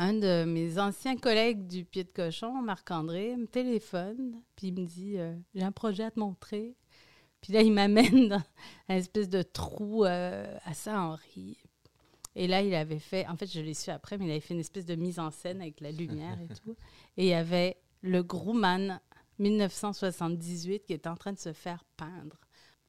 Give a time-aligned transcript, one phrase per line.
[0.00, 4.86] un de mes anciens collègues du pied de cochon, Marc-André, me téléphone, puis il me
[4.86, 6.74] dit euh, J'ai un projet à te montrer.
[7.42, 8.42] Puis là, il m'amène dans
[8.88, 11.58] un espèce de trou euh, à Saint-Henri.
[12.34, 14.54] Et là, il avait fait, en fait, je l'ai su après, mais il avait fait
[14.54, 16.76] une espèce de mise en scène avec la lumière et tout.
[17.18, 19.00] Et il y avait le Grumman
[19.38, 22.38] 1978 qui était en train de se faire peindre,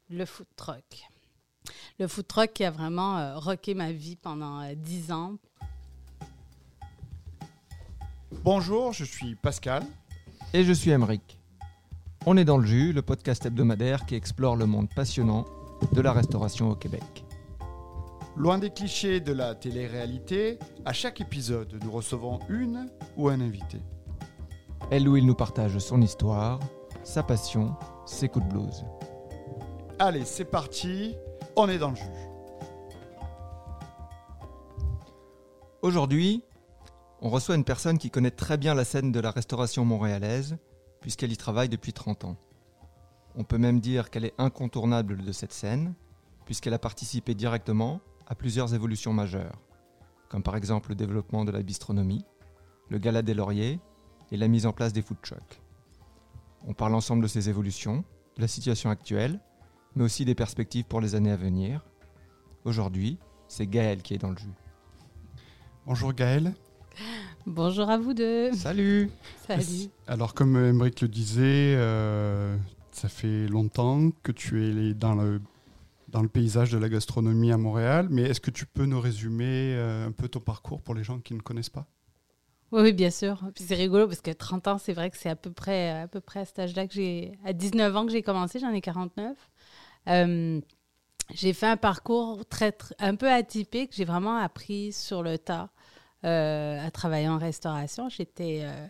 [0.09, 1.09] le food truck.
[1.99, 5.37] Le food truck qui a vraiment euh, rocké ma vie pendant euh, dix ans.
[8.39, 9.83] Bonjour, je suis Pascal.
[10.53, 11.37] Et je suis Emeric.
[12.25, 15.45] On est dans le jus, le podcast hebdomadaire qui explore le monde passionnant
[15.91, 17.23] de la restauration au Québec.
[18.35, 23.77] Loin des clichés de la télé-réalité, à chaque épisode, nous recevons une ou un invité.
[24.89, 26.59] Elle ou il nous partage son histoire,
[27.03, 28.85] sa passion, ses coups de blues.
[29.99, 31.15] Allez, c'est parti,
[31.55, 32.03] on est dans le jus.
[35.83, 36.43] Aujourd'hui,
[37.21, 40.57] on reçoit une personne qui connaît très bien la scène de la restauration montréalaise,
[41.01, 42.35] puisqu'elle y travaille depuis 30 ans.
[43.35, 45.93] On peut même dire qu'elle est incontournable de cette scène,
[46.45, 49.61] puisqu'elle a participé directement à plusieurs évolutions majeures,
[50.29, 52.25] comme par exemple le développement de la bistronomie,
[52.89, 53.79] le gala des lauriers
[54.31, 55.61] et la mise en place des food trucks.
[56.65, 58.03] On parle ensemble de ces évolutions,
[58.35, 59.39] de la situation actuelle,
[59.95, 61.85] mais aussi des perspectives pour les années à venir.
[62.65, 64.55] Aujourd'hui, c'est Gaël qui est dans le jus.
[65.85, 66.53] Bonjour Gaël.
[67.45, 68.51] Bonjour à vous deux.
[68.53, 69.09] Salut
[69.47, 69.89] Salut.
[70.07, 72.55] Alors comme Emmerich le disait, euh,
[72.91, 75.41] ça fait longtemps que tu es dans le,
[76.09, 79.73] dans le paysage de la gastronomie à Montréal, mais est-ce que tu peux nous résumer
[79.75, 81.87] euh, un peu ton parcours pour les gens qui ne connaissent pas?
[82.71, 83.41] Oui, oui, bien sûr.
[83.53, 86.07] Puis c'est rigolo parce que 30 ans, c'est vrai que c'est à peu près à
[86.07, 88.81] peu près à cet âge-là que j'ai à 19 ans que j'ai commencé, j'en ai
[88.81, 89.35] 49.
[90.07, 90.61] Euh,
[91.33, 95.63] j'ai fait un parcours très, très- un peu atypique, j'ai vraiment appris sur le tas
[95.63, 95.67] euh,
[96.23, 98.09] à travailler en restauration.
[98.09, 98.87] J'étais euh,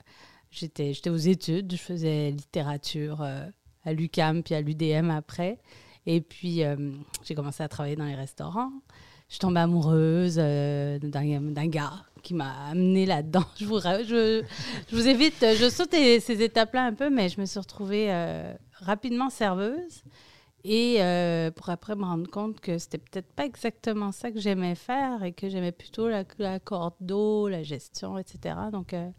[0.51, 3.45] j'étais j'étais aux études, je faisais littérature euh,
[3.85, 5.59] à l'UCAM puis à l'UDM après.
[6.05, 6.91] Et puis, euh,
[7.23, 8.71] j'ai commencé à travailler dans les restaurants.
[9.27, 11.93] Je suis tombée amoureuse euh, d'un gars
[12.23, 13.45] qui m'a amenée là-dedans.
[13.59, 14.43] Je vous, je,
[14.89, 18.53] je vous évite, je saute ces étapes-là un peu, mais je me suis retrouvée euh,
[18.73, 20.03] rapidement serveuse.
[20.63, 24.75] Et euh, pour après me rendre compte que c'était peut-être pas exactement ça que j'aimais
[24.75, 28.55] faire et que j'aimais plutôt la, la corde d'eau, la gestion, etc.
[28.71, 29.09] Donc, euh,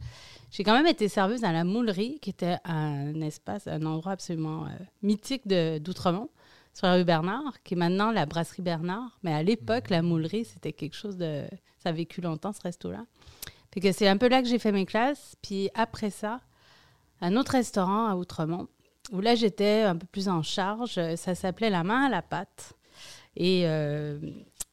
[0.53, 4.66] j'ai quand même été serveuse à la moulerie, qui était un espace, un endroit absolument
[4.66, 4.69] euh,
[5.03, 6.30] mythique de- d'Outremont,
[6.75, 9.19] sur la rue Bernard, qui est maintenant la brasserie Bernard.
[9.24, 11.44] Mais à l'époque, la moulerie, c'était quelque chose de.
[11.78, 13.04] Ça a vécu longtemps, ce resto-là.
[13.74, 15.34] Fait que c'est un peu là que j'ai fait mes classes.
[15.42, 16.41] Puis après ça,
[17.20, 18.69] un autre restaurant à Outremont,
[19.11, 21.01] où là, j'étais un peu plus en charge.
[21.17, 22.75] Ça s'appelait La main à la pâte.
[23.37, 24.19] Et euh,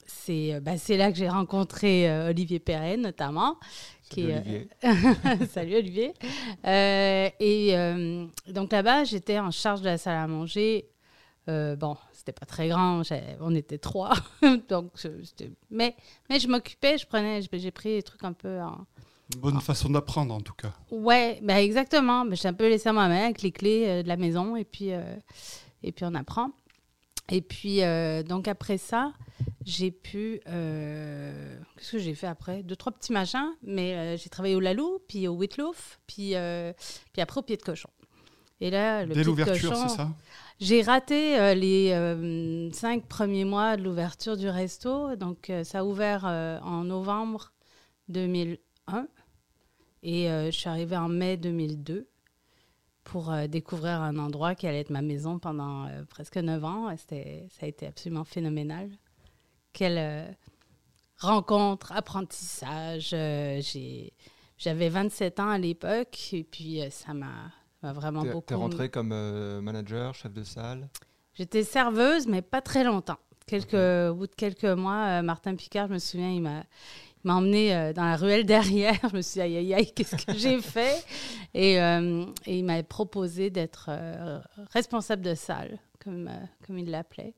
[0.05, 3.57] c'est bah, c'est là que j'ai rencontré euh, Olivier Perret, notamment.
[4.09, 5.47] qui est, euh, Olivier.
[5.51, 6.13] Salut Olivier.
[7.39, 7.73] Et
[8.47, 10.89] donc là-bas, j'étais en charge de la salle à manger.
[11.47, 13.01] Bon, c'était pas très grand,
[13.39, 14.13] on était trois.
[14.69, 14.91] donc,
[15.71, 15.95] mais,
[16.29, 18.85] mais je m'occupais, je prenais, j'ai pris des trucs un peu en,
[19.35, 20.73] Une bonne façon d'apprendre en tout cas.
[20.91, 22.25] Ouais, ben exactement.
[22.25, 24.55] Ben, j'ai un peu laissé à ma mère avec les clés euh, de la maison
[24.55, 25.15] et puis, euh,
[25.83, 26.49] et puis on apprend.
[27.31, 29.13] Et puis, euh, donc après ça,
[29.63, 30.41] j'ai pu.
[30.47, 32.63] euh, Qu'est-ce que j'ai fait après?
[32.63, 36.73] Deux, trois petits machins, mais euh, j'ai travaillé au Lalou, puis au Whitloaf, puis, euh,
[37.13, 37.89] puis après au pied de cochon.
[38.61, 40.09] Et là, le Dès l'ouverture, c'est ça?
[40.59, 45.15] j'ai raté euh, les euh, cinq premiers mois de l'ouverture du resto.
[45.15, 47.53] Donc, euh, ça a ouvert en novembre
[48.09, 49.05] 2001.
[50.03, 52.07] Et euh, je suis arrivée en mai 2002
[53.03, 56.89] pour euh, découvrir un endroit qui allait être ma maison pendant euh, presque neuf ans.
[56.89, 58.89] Et c'était- ça a été absolument phénoménal.
[59.73, 60.35] Quelle
[61.17, 63.09] rencontre, apprentissage.
[63.09, 64.13] j'ai-
[64.57, 68.45] J'avais 27 ans à l'époque et puis ça m'a m'a vraiment T'es beaucoup...
[68.47, 69.13] t'es rentré comme
[69.61, 70.89] manager, chef de salle?
[71.33, 73.19] J'étais serveuse, mais pas très longtemps.
[73.47, 73.73] Quelques,
[74.11, 76.63] Au bout de quelques mois, Martin Picard, je me souviens, il m'a
[77.23, 78.97] m'a emmené euh, dans la ruelle derrière.
[79.11, 81.03] Je me suis dit, aïe, aïe, aïe, qu'est-ce que j'ai fait?
[81.53, 84.39] Et, euh, et il m'a proposé d'être euh,
[84.71, 87.35] responsable de salle, comme, euh, comme il l'appelait.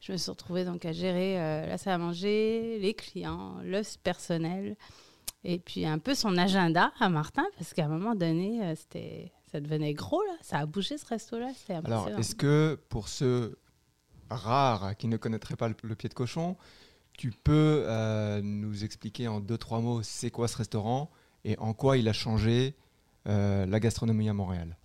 [0.00, 1.34] Je me suis retrouvée donc à gérer
[1.66, 4.76] la salle à manger, les clients, le personnel,
[5.42, 9.58] et puis un peu son agenda à Martin, parce qu'à un moment donné, c'était, ça
[9.58, 10.34] devenait gros, là.
[10.40, 11.50] Ça a bougé, ce resto-là.
[11.84, 13.58] Alors, est-ce que pour ceux
[14.30, 16.56] rares qui ne connaîtraient pas le, le pied de cochon,
[17.18, 21.10] tu peux euh, nous expliquer en deux, trois mots c'est quoi ce restaurant
[21.44, 22.76] et en quoi il a changé
[23.26, 24.78] euh, la gastronomie à Montréal?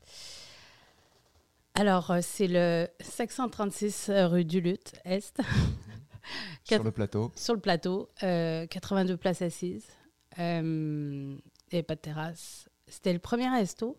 [1.76, 5.40] Alors, euh, c'est le 536 rue du Lutte, Est,
[6.64, 7.32] Sur le plateau.
[7.36, 9.88] sur le plateau, euh, 82 places assises.
[10.38, 11.40] il n'y
[11.72, 12.68] avait pas de terrasse.
[12.88, 13.96] C'était le premier resto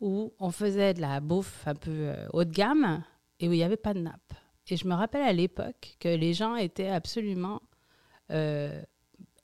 [0.00, 3.02] où on faisait de la bouffe un peu haut de gamme
[3.40, 4.34] et où il n'y avait pas de nappe.
[4.68, 7.62] Et je me rappelle à l'époque que les gens étaient absolument
[8.30, 8.82] euh,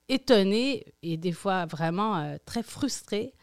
[0.07, 3.33] étonnés et des fois vraiment euh, très frustrés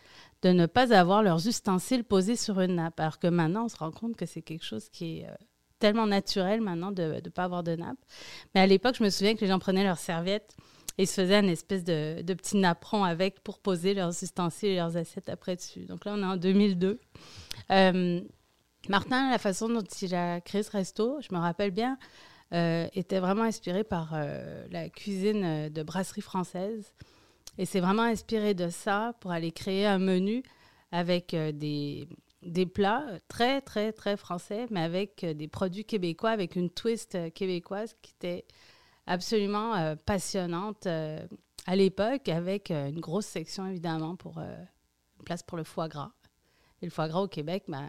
[0.42, 2.98] de ne pas avoir leurs ustensiles posés sur une nappe.
[3.00, 5.34] Alors que maintenant, on se rend compte que c'est quelque chose qui est euh,
[5.78, 7.98] tellement naturel maintenant de ne pas avoir de nappe.
[8.54, 10.56] Mais à l'époque, je me souviens que les gens prenaient leurs serviettes
[10.98, 14.76] et se faisaient une espèce de, de petit napperon avec pour poser leurs ustensiles et
[14.76, 15.84] leurs assiettes après dessus.
[15.84, 16.98] Donc là, on est en 2002.
[18.88, 21.98] Martin, la façon dont il a créé ce resto, je me rappelle bien,
[22.52, 26.92] euh, était vraiment inspiré par euh, la cuisine euh, de brasserie française.
[27.58, 30.44] Et c'est vraiment inspiré de ça pour aller créer un menu
[30.92, 32.06] avec des,
[32.42, 37.96] des plats très, très, très français, mais avec des produits québécois, avec une twist québécoise
[38.02, 38.44] qui était
[39.06, 45.88] absolument passionnante à l'époque, avec une grosse section évidemment pour une place pour le foie
[45.88, 46.12] gras.
[46.82, 47.88] Et le foie gras au Québec, ben,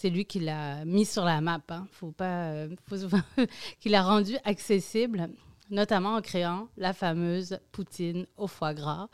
[0.00, 1.60] c'est lui qui l'a mis sur la map.
[1.68, 1.86] Hein.
[1.92, 2.96] Faut pas, euh, faut-
[3.80, 5.28] qui l'a rendu accessible,
[5.70, 9.08] notamment en créant la fameuse poutine au foie gras,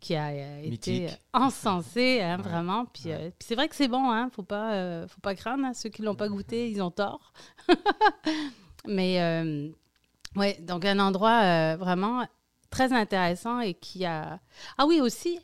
[0.00, 0.70] qui a euh, été
[1.02, 1.18] Mythique.
[1.32, 2.42] encensée, hein, Ouais.
[2.42, 2.86] vraiment.
[2.86, 3.12] Puis, Ouais.
[3.14, 4.30] euh, puis c'est vrai que c'est bon, hein.
[4.34, 5.64] Faut pas, euh, faut pas craindre.
[5.64, 5.74] hein.
[5.74, 7.32] Ceux qui l'ont pas goûté, ils ont tort.
[8.86, 9.68] Mais euh,
[10.36, 12.26] ouais, donc un endroit vraiment
[12.70, 14.40] très intéressant et qui a.
[14.76, 15.38] Ah oui aussi,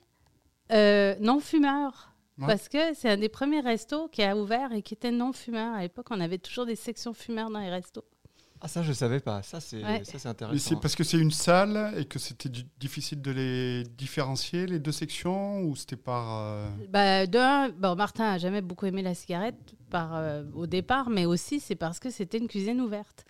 [0.73, 2.13] non fumeur.
[2.39, 2.47] Ouais.
[2.47, 5.75] Parce que c'est un des premiers restos qui a ouvert et qui était non fumeur.
[5.75, 8.05] À l'époque, on avait toujours des sections fumeurs dans les restos.
[8.61, 9.43] Ah, ça, je savais pas.
[9.43, 10.03] Ça, c'est Ouais.
[10.05, 10.69] ça, c'est Mais intéressant.
[10.71, 12.49] c'est parce que c'est une salle et que c'était
[12.81, 16.39] difficile de les différencier, les deux sections, ou c'était par...
[16.43, 20.67] euh, Bah, de un, bon, Martin a jamais beaucoup aimé la cigarette par, euh, au
[20.67, 23.25] départ, mais aussi c'est parce que c'était une cuisine ouverte.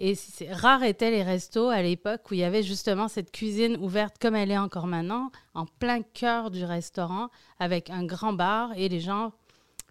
[0.00, 0.16] Et
[0.50, 4.34] rares étaient les restos à l'époque où il y avait justement cette cuisine ouverte comme
[4.34, 9.00] elle est encore maintenant, en plein cœur du restaurant, avec un grand bar et les
[9.00, 9.32] gens,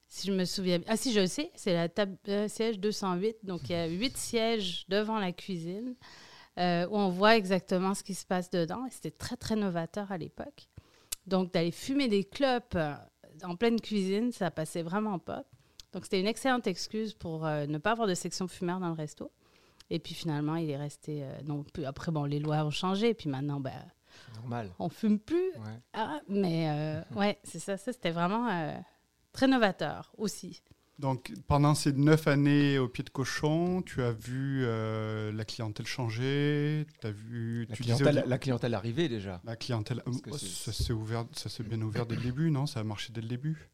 [0.08, 3.38] si je me souviens bien, ah si je sais, c'est la table euh, siège 208,
[3.44, 5.96] donc il y a huit sièges devant la cuisine
[6.58, 8.86] euh, où on voit exactement ce qui se passe dedans.
[8.86, 10.68] Et c'était très très novateur à l'époque.
[11.28, 12.96] Donc d'aller fumer des clopes euh,
[13.44, 15.46] en pleine cuisine, ça passait vraiment pas.
[15.94, 18.94] Donc c'était une excellente excuse pour euh, ne pas avoir de section fumeur dans le
[18.94, 19.32] resto.
[19.90, 21.24] Et puis finalement, il est resté.
[21.24, 23.14] euh, non, plus- après, bon, les lois ont changé.
[23.14, 23.74] Puis maintenant, ben,
[24.36, 24.70] Normal.
[24.80, 25.36] on fume plus.
[25.58, 25.80] Ouais.
[25.94, 27.78] Ah, mais euh, ouais, c'est ça.
[27.78, 28.74] Ça, c'était vraiment euh,
[29.34, 30.62] très novateur aussi.
[31.00, 35.86] Donc pendant ces neuf années au pied de cochon, tu as vu euh, la clientèle
[35.86, 39.40] changer, as vu, La tu disais clientèle, dé- la clientèle arrivée déjà.
[39.46, 42.66] la clientèle, oh, ça s'est ouvert, ça s'est bien ouvert dès le début, non?
[42.66, 43.70] Ça a marché dès le début?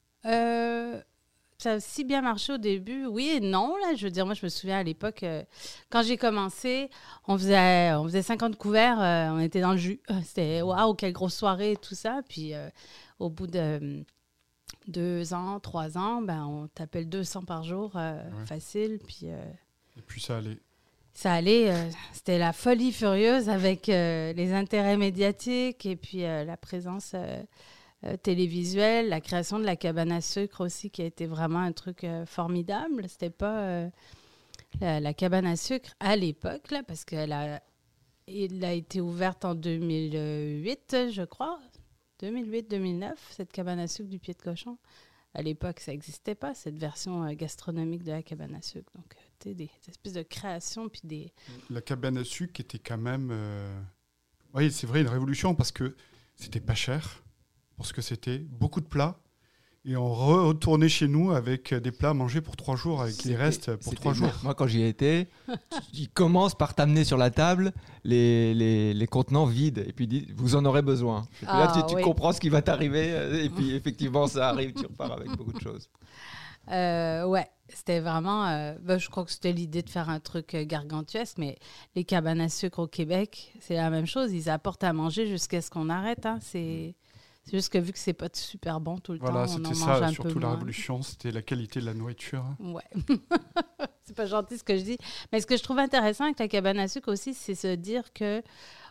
[1.58, 3.76] Ça a si bien marché au début, oui et non.
[3.78, 5.42] Là, je veux dire, moi, je me souviens à l'époque, euh,
[5.90, 6.90] quand j'ai commencé,
[7.28, 10.02] on faisait, on faisait 50 couverts, euh, on était dans le jus.
[10.26, 12.22] C'était waouh, quelle grosse soirée et tout ça.
[12.28, 12.68] Puis euh,
[13.20, 14.04] au bout de
[14.88, 18.20] deux ans, trois ans, ben, on t'appelle 200 par jour, Ouais.
[18.46, 19.00] facile.
[19.06, 20.58] Puis Et puis ça allait.
[21.14, 27.16] ça allait, c'était la folie furieuse avec les intérêts médiatiques et puis la présence
[28.06, 31.72] euh, télévisuelle, la création de la cabane à sucre aussi qui a été vraiment un
[31.72, 33.10] truc euh, formidable.
[33.10, 33.90] C'était pas euh,
[34.80, 37.64] la, cabane à sucre à l'époque là parce qu'elle a,
[38.28, 41.60] il a été ouverte en 2008, je crois,
[42.22, 44.78] 2008-2009 cette cabane à sucre du pied de cochon.
[45.34, 48.92] À l'époque, ça n'existait pas, cette version euh, gastronomique de la cabane à sucre.
[48.96, 51.34] Donc, tu des, espèces de créations, puis des...
[51.70, 53.34] La cabane à sucre était quand même.
[54.54, 55.96] Oui, c'est vrai, une révolution parce que
[56.36, 57.25] c'était pas cher
[57.76, 59.18] pour ce que c'était, beaucoup de plats.
[59.88, 63.24] Et on re- retournait chez nous avec des plats à manger pour trois jours, avec
[63.24, 64.32] les restes pour trois jours.
[64.42, 65.28] Moi, quand j'y étais,
[65.94, 67.72] ils commencent par t'amener sur la table
[68.04, 71.28] les, les, les contenants vides et puis ils disent vous en aurez besoin.
[71.44, 72.02] Et là, Ah, tu, tu oui.
[72.02, 75.54] comprends ce qui va t'arriver euh, et puis effectivement, ça arrive, tu repars avec beaucoup
[75.54, 75.88] de choses.
[76.72, 78.48] Euh, ouais, c'était vraiment...
[78.48, 81.60] euh, ben, je crois que c'était l'idée de faire un truc gargantuesque, mais
[81.96, 84.34] les cabanes à sucre au Québec, c'est la même chose.
[84.34, 86.26] Ils apportent à manger jusqu'à ce qu'on arrête.
[86.26, 86.40] hein.
[86.42, 86.96] C'est...
[87.46, 89.74] c'est juste que vu que c'est pas super bon tout le Voilà, temps, on en
[89.74, 90.56] c'était mange ça, un surtout peu la moins.
[90.56, 92.44] révolution, c'était la qualité de la nourriture.
[92.60, 92.82] Ouais.
[94.04, 94.98] c'est pas gentil ce que je dis.
[95.32, 98.12] Mais ce que je trouve intéressant avec la cabane à sucre aussi, c'est se dire
[98.14, 98.42] que.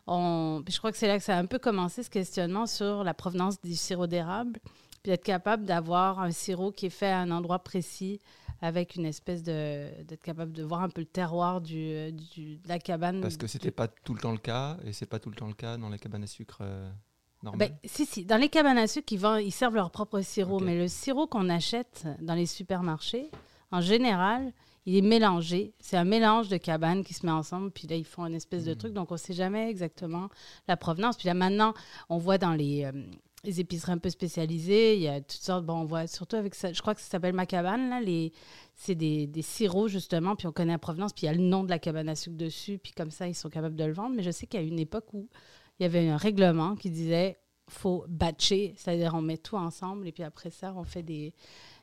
[0.06, 0.60] On...
[0.64, 3.04] puis Je crois que c'est là que ça a un peu commencé ce questionnement sur
[3.04, 4.60] la provenance du sirop d'érable.
[5.02, 8.20] Puis être capable d'avoir un sirop qui est fait à un endroit précis
[8.62, 10.02] avec une espèce de.
[10.04, 13.20] d'être capable de voir un peu le terroir du, du- de la cabane.
[13.20, 15.36] Parce que c'était du- pas tout le temps le cas et c'est pas tout le
[15.36, 16.90] temps le cas dans les cabanes à sucre euh,
[17.56, 18.24] Ben, si, si.
[18.24, 20.60] Dans les cabanes à sucre, ils, vendent- ils servent leur propre sirop.
[20.60, 23.30] Mais le sirop qu'on achète dans les supermarchés,
[23.70, 24.52] en général,
[24.86, 25.72] il est mélangé.
[25.80, 28.64] C'est un mélange de cabanes qui se met ensemble, puis là, ils font une espèce
[28.64, 28.76] de Mm.
[28.78, 28.92] truc.
[28.92, 30.28] Donc, on ne sait jamais exactement
[30.68, 31.16] la provenance.
[31.16, 31.72] Puis là, maintenant,
[32.10, 32.92] on voit dans les, euh,
[33.44, 35.64] les épiceries un peu spécialisées, il y a toutes sortes.
[35.66, 38.00] Bon, on voit surtout avec ça, je crois que ça s'appelle ma cabane, là.
[38.00, 38.32] Les,
[38.74, 41.42] c'est des, des sirops, justement, puis on connaît la provenance, puis il y a le
[41.42, 43.92] nom de la cabane à sucre dessus, puis comme ça, ils sont capables de le
[43.92, 44.14] vendre.
[44.16, 45.28] Mais je sais qu'il y a une époque où
[45.78, 47.38] il y avait un règlement qui disait
[47.68, 51.32] faut batcher, c'est-à-dire on met tout ensemble, et puis après ça, on fait des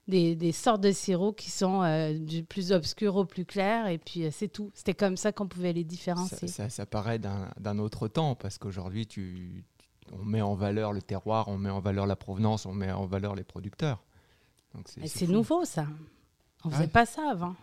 [0.07, 3.97] des, des sortes de sirops qui sont euh, du plus obscur au plus clair, et
[3.97, 4.71] puis euh, c'est tout.
[4.73, 6.47] C'était comme ça qu'on pouvait les différencier.
[6.47, 9.63] ça, ça paraît d'un d'un autre temps, parce qu'aujourd'hui, tu,
[10.11, 13.05] on met en valeur le terroir, on met en valeur la provenance, on met en
[13.05, 14.03] valeur les producteurs.
[15.05, 15.85] C'est nouveau, ça.
[16.63, 16.87] On faisait Ouais.
[16.89, 17.55] pas ça avant.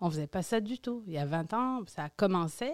[0.00, 1.02] On faisait pas ça du tout.
[1.06, 2.72] Il y a 20 ans, ça a commencé.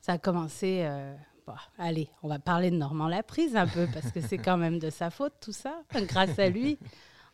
[0.00, 0.82] Ça a commencé.
[0.84, 1.14] euh,
[1.50, 4.78] bon, allez, on va parler de Normand Laprise un peu, parce que c'est quand même
[4.78, 5.82] de sa faute, tout ça.
[5.94, 6.78] Grâce à lui,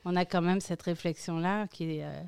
[0.04, 2.23] on a quand même cette réflexion-là qui est euh,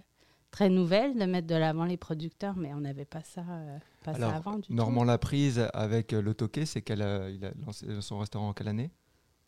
[0.51, 4.15] très nouvelle, de mettre de l'avant les producteurs, mais on n'avait pas ça, euh, pas
[4.15, 5.07] ça avant du Normand tout.
[5.07, 8.69] Laprise avec euh, le Toqué, c'est qu'elle a, il a lancé son restaurant en quelle
[8.69, 8.91] année?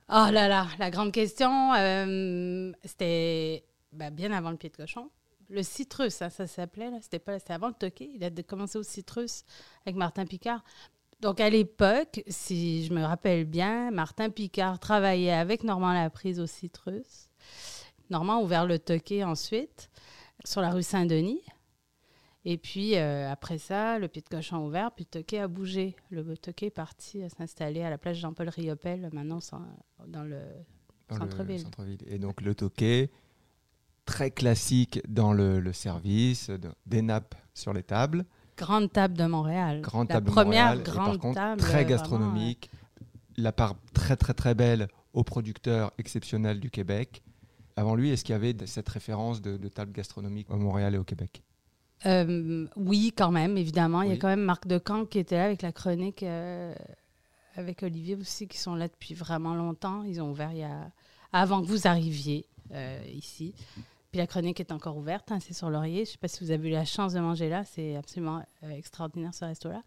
[0.09, 5.11] Oh là là, la grande question, euh, c'était bah, bien avant le pied de cochon.
[5.49, 6.91] Le citrus, hein, ça s'appelait.
[7.01, 8.11] C'était pas, c'était avant le toqué.
[8.15, 9.45] Il a commencé au citrus
[9.85, 10.63] avec Martin Picard.
[11.21, 16.47] Donc à l'époque, si je me rappelle bien, Martin Picard travaillait avec Normand Laprise au
[16.47, 17.29] citrus.
[18.09, 19.91] Normand a ouvert le toqué ensuite
[20.45, 21.43] sur la rue Saint-Denis.
[22.47, 25.47] Et puis euh, après ça, le pied de cochon a ouvert, puis le toqué a
[25.47, 25.95] bougé.
[26.09, 29.41] Le toqué est parti s'installer à la place Jean-Paul Riopel, maintenant
[30.07, 30.41] dans le
[31.19, 31.63] Centre-ville.
[32.07, 33.11] Et donc le Toqué,
[34.07, 38.25] très classique dans le, le service, de- des nappes sur les tables,
[38.61, 39.81] grande table de Montréal.
[39.81, 41.61] grande la table de première et grande par contre table.
[41.61, 42.71] très gastronomique,
[43.37, 47.23] la part très très très belle aux producteurs exceptionnels du Québec.
[47.77, 50.99] Avant lui, est-ce qu'il y avait cette référence de, de table gastronomique à Montréal et
[50.99, 51.43] au Québec?
[52.07, 54.03] Euh, oui, quand même, évidemment.
[54.03, 56.75] Il y a quand même Marc Decamp qui était là avec la chronique, euh,
[57.57, 60.03] avec Olivier aussi, qui sont là depuis vraiment longtemps.
[60.05, 60.91] Ils ont ouvert il y a...
[61.33, 63.55] avant que vous arriviez euh, ici.
[64.11, 65.99] Puis la chronique est encore ouverte, hein, c'est sur Laurier.
[66.05, 68.43] Je ne sais pas si vous avez eu la chance de manger là, c'est absolument
[68.65, 69.83] euh, extraordinaire ce resto-là.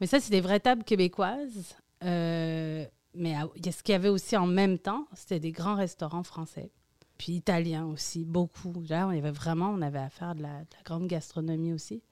[0.00, 1.74] Mais ça, c'est des vraies tables québécoises.
[2.04, 5.40] Euh, mais à- il y a ce qu'il y avait aussi en même temps, c'était
[5.40, 6.70] des grands restaurants français.
[7.18, 8.74] Puis italiens aussi, beaucoup.
[8.88, 12.02] Là, on avait vraiment, on avait affaire de la, de la grande gastronomie aussi.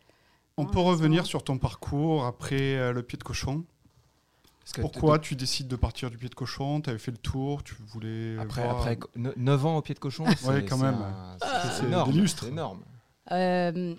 [0.56, 3.64] On peut revenir sur ton parcours après euh, le pied de cochon?
[4.64, 6.80] Parce que Pourquoi tu décides de partir du pied de cochon?
[6.80, 8.38] Tu avais fait le tour, tu voulais.
[8.38, 8.98] Après, voir- après
[9.36, 10.94] 9 ans au pied de cochon, c'est Ouais, quand même.
[11.86, 12.26] énorme.
[12.26, 12.82] c'est énorme.
[13.30, 13.94] Euh,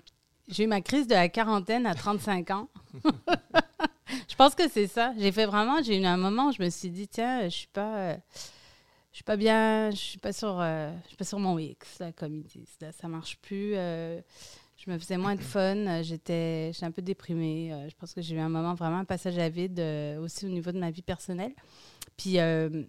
[0.48, 2.68] j'ai eu ma crise de la quarantaine à 35 ans.
[4.28, 5.12] je pense que c'est ça.
[5.18, 7.68] J'ai fait vraiment, j'ai eu un moment où je me suis dit, tiens, je suis
[7.68, 8.16] pas, euh,
[9.12, 12.00] je suis pas bien, je suis pas sur, euh, je suis pas sur mon X,
[12.00, 12.76] là, comme ils disent.
[12.80, 13.74] Là, ça marche plus.
[14.86, 15.76] Je me faisais moins de fun.
[15.86, 17.72] euh, J'étais, un peu déprimée.
[17.72, 20.46] euh, je pense que j'ai eu un moment vraiment un passage à vide euh, aussi
[20.46, 21.52] au niveau de ma vie personnelle.
[22.16, 22.84] Puis euh,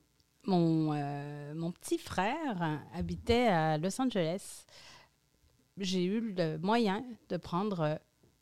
[0.46, 4.66] mon, euh, mon petit frère habitait à Los Angeles
[5.80, 8.00] j'ai eu le moyen de prendre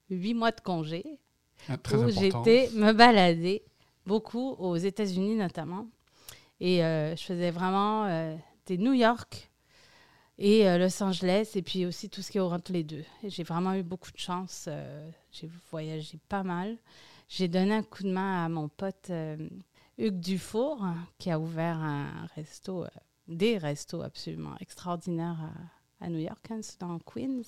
[0.10, 1.04] huit mois de congé
[1.68, 3.62] Ah, où j'étais me balader
[4.06, 5.88] beaucoup aux États-Unis notamment.
[6.62, 9.52] Et je faisais vraiment des New York
[10.38, 13.04] et euh, Los Angeles et puis aussi tout ce qui est entre les deux.
[13.24, 14.66] J'ai vraiment eu beaucoup de chance.
[14.68, 16.78] euh, j'ai voyagé pas mal.
[17.30, 19.50] J'ai donné un coup de main à mon pote euh,
[19.98, 20.86] Hugues Dufour
[21.18, 22.86] qui a ouvert un resto,
[23.28, 25.52] des restos absolument extraordinaires
[26.02, 27.42] à, New York, hein, dans Queens.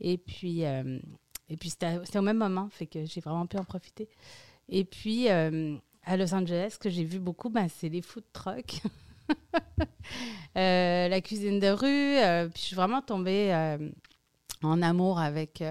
[0.00, 4.08] Et puis, et puis c'était au même moment, fait que j'ai vraiment pu en profiter.
[4.68, 8.82] Et puis, à Los Angeles, ce que j'ai vu beaucoup, ben, c'est les food trucks.
[10.56, 12.16] Euh, la cuisine de rue.
[12.16, 13.90] euh, puis je suis vraiment tombée euh,
[14.62, 15.62] en amour avec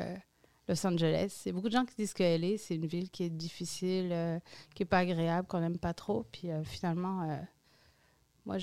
[0.68, 1.42] Los Angeles.
[1.44, 3.32] Il y a beaucoup de gens qui disent que LA, c'est une ville qui est
[3.32, 4.40] difficile,
[4.76, 6.28] qui n'est pas agréable, qu'on n'aime pas trop.
[6.32, 7.28] Puis finalement,
[8.46, 8.58] moi,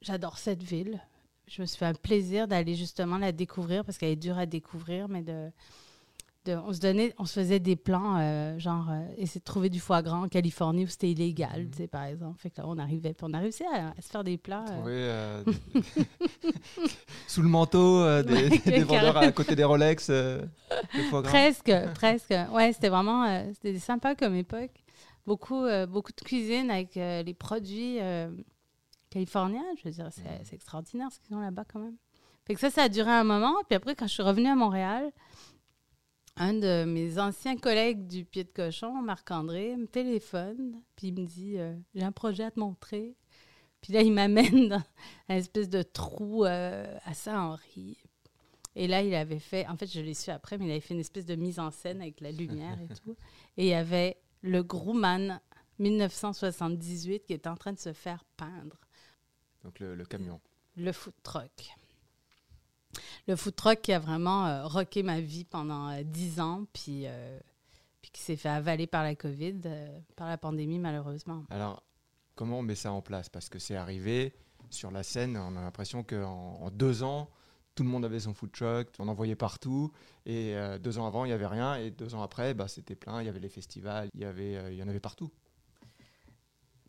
[0.00, 1.00] j'adore cette ville.
[1.46, 4.46] Je me suis fait un plaisir d'aller justement la découvrir parce qu'elle est dure à
[4.46, 5.52] découvrir, mais de,
[6.44, 9.68] de- on se donnait, on se faisait des plans, euh, genre euh, essayer de trouver
[9.70, 12.38] du foie gras en Californie où c'était illégal, tu sais, par exemple.
[12.40, 14.64] Fait que là, on arrivait, puis on a réussi à, à se faire des plats.
[14.70, 15.52] euh, Trouver,
[16.04, 16.52] euh,
[17.26, 20.10] sous le manteau des, Ouais, des vendeurs à côté des Rolex.
[20.10, 20.42] de
[21.10, 21.30] foie gras.
[21.30, 22.34] Presque, presque.
[22.52, 24.70] Ouais, c'était vraiment c'était sympa comme époque.
[25.26, 27.98] Beaucoup, beaucoup de cuisine avec les produits
[29.10, 29.64] californiens.
[29.78, 31.96] Je veux dire, c'est c'est extraordinaire ce qu'ils ont là-bas quand même.
[32.44, 33.54] Fait que ça, ça a duré un moment.
[33.68, 35.12] Puis après, quand je suis revenue à Montréal,
[36.36, 40.80] un de mes anciens collègues du pied de cochon, Marc-André, me téléphone.
[40.96, 43.16] Puis il me dit euh, J'ai un projet à te montrer.
[43.80, 44.82] Puis là, il m'amène dans
[45.28, 47.98] un espèce de trou euh, à Saint-Henri.
[48.74, 50.94] Et là, il avait fait, en fait, je l'ai su après, mais il avait fait
[50.94, 53.16] une espèce de mise en scène avec la lumière et tout.
[53.58, 55.40] Et il y avait le Grumman
[55.78, 58.78] 1978 qui était en train de se faire peindre.
[59.62, 60.40] Donc le, le camion.
[60.76, 61.76] Le food truck.
[63.26, 67.06] Le food truck qui a vraiment euh, rocké ma vie pendant euh, dix ans, puis,
[67.06, 67.38] euh,
[68.00, 71.44] puis qui s'est fait avaler par la COVID, euh, par la pandémie malheureusement.
[71.50, 71.82] Alors,
[72.34, 73.28] comment on met ça en place?
[73.28, 74.34] Parce que c'est arrivé
[74.70, 77.28] sur la scène, on a l'impression qu'en en deux ans,
[77.74, 79.92] tout le monde avait son food truck, on en voyait partout.
[80.26, 81.76] Et euh, deux ans avant, il n'y avait rien.
[81.76, 83.22] Et deux ans après, bah, c'était plein.
[83.22, 85.30] Il y avait les festivals, il y, avait, euh, il y en avait partout.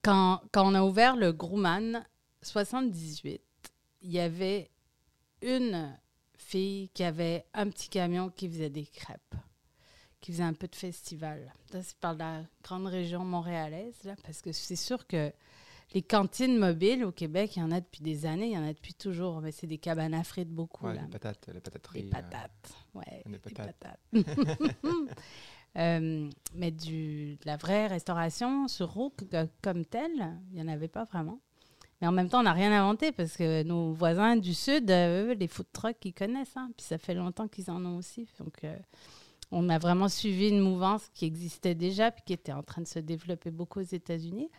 [0.01, 2.03] Quand, quand on a ouvert le Grumman
[2.41, 3.41] 78,
[4.01, 4.69] il y avait
[5.43, 5.97] une
[6.38, 9.35] fille qui avait un petit camion qui faisait des crêpes,
[10.21, 11.53] qui faisait un peu de festival.
[11.71, 15.31] Ça, c'est par la grande région montréalaise, là, parce que c'est sûr que
[15.93, 18.65] les cantines mobiles au Québec, il y en a depuis des années, il y en
[18.67, 20.88] a depuis toujours, mais c'est des cabanes à frites beaucoup.
[20.88, 21.01] Ouais, là.
[21.03, 22.01] les patates, les patateries.
[22.03, 23.23] Des euh, patates, ouais.
[23.25, 23.75] des patates.
[23.79, 24.00] patates.
[25.75, 30.67] Euh, mais du, de la vraie restauration sur roue que- comme telle, il n'y en
[30.67, 31.39] avait pas vraiment.
[32.03, 35.27] Mais en même temps, on n'a rien inventé parce que nos voisins du Sud, euh,
[35.29, 36.57] eux, les food trucks, ils connaissent.
[36.57, 36.69] hein.
[36.75, 38.27] Puis ça fait longtemps qu'ils en ont aussi.
[38.41, 38.75] Donc, euh,
[39.51, 42.88] on a vraiment suivi une mouvance qui existait déjà puis qui était en train de
[42.88, 44.50] se développer beaucoup aux États-Unis.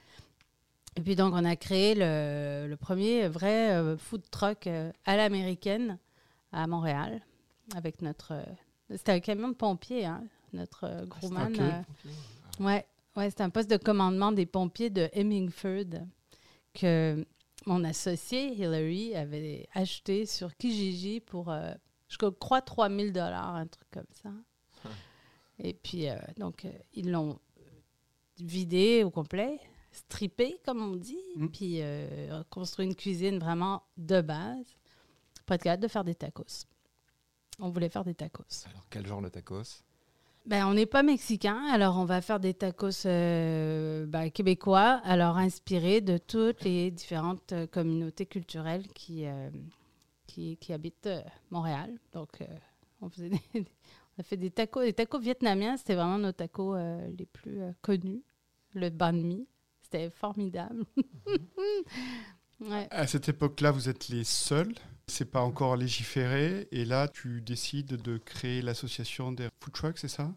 [0.96, 4.66] Et puis donc, on a créé le, le premier vrai euh, food truck
[5.04, 5.98] à l'américaine
[6.50, 7.20] à Montréal
[7.76, 8.32] avec notre.
[8.88, 10.24] c'était un camion de pompiers, hein,
[10.54, 11.52] notre Grumman.
[11.52, 11.60] ok.
[11.60, 12.86] euh, ouais,
[13.16, 16.00] ouais c'est un poste de commandement des pompiers de Hemingford
[16.72, 17.26] que
[17.66, 21.72] mon associé Hillary avait acheté sur Kijiji pour, euh,
[22.08, 24.30] je crois, 3000 dollars, un truc comme ça.
[25.58, 27.38] Et puis, euh, donc, euh, ils l'ont
[28.38, 29.60] vidé au complet,
[29.92, 31.48] strippé, comme on dit, Mm.
[31.48, 31.80] puis
[32.50, 34.76] construit une cuisine vraiment de base
[35.46, 36.66] pour être capable de faire des tacos.
[37.60, 38.66] On voulait faire des tacos.
[38.68, 39.84] Alors, quel genre de tacos?
[40.46, 45.38] Ben, on n'est pas mexicain, alors on va faire des tacos euh, ben, québécois, alors
[45.38, 49.48] inspirés de toutes les différentes euh, communautés culturelles qui, euh,
[50.26, 51.08] qui, habitent
[51.50, 51.98] Montréal.
[52.12, 52.44] Donc,
[53.00, 53.40] on, des-
[54.18, 54.82] a fait des tacos.
[54.82, 58.22] Les tacos vietnamiens, c'était vraiment nos tacos les plus connus.
[58.74, 59.46] Le banh mi,
[59.82, 60.84] c'était formidable.
[62.90, 64.74] À cette époque-là, vous êtes les seuls.
[65.06, 66.68] C'est pas encore légiféré.
[66.70, 70.32] Et là, tu décides de créer l'association des food trucks, c'est ça?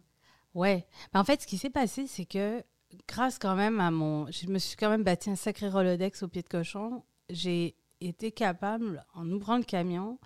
[0.58, 0.88] Ouais.
[1.14, 2.64] Ben, en fait, ce qui s'est passé, c'est que
[3.08, 4.26] grâce quand même à mon...
[4.32, 7.04] Je me suis quand même bâti un sacré Rolodex au pied de cochon.
[7.30, 10.18] J'ai été capable, en ouvrant le camion,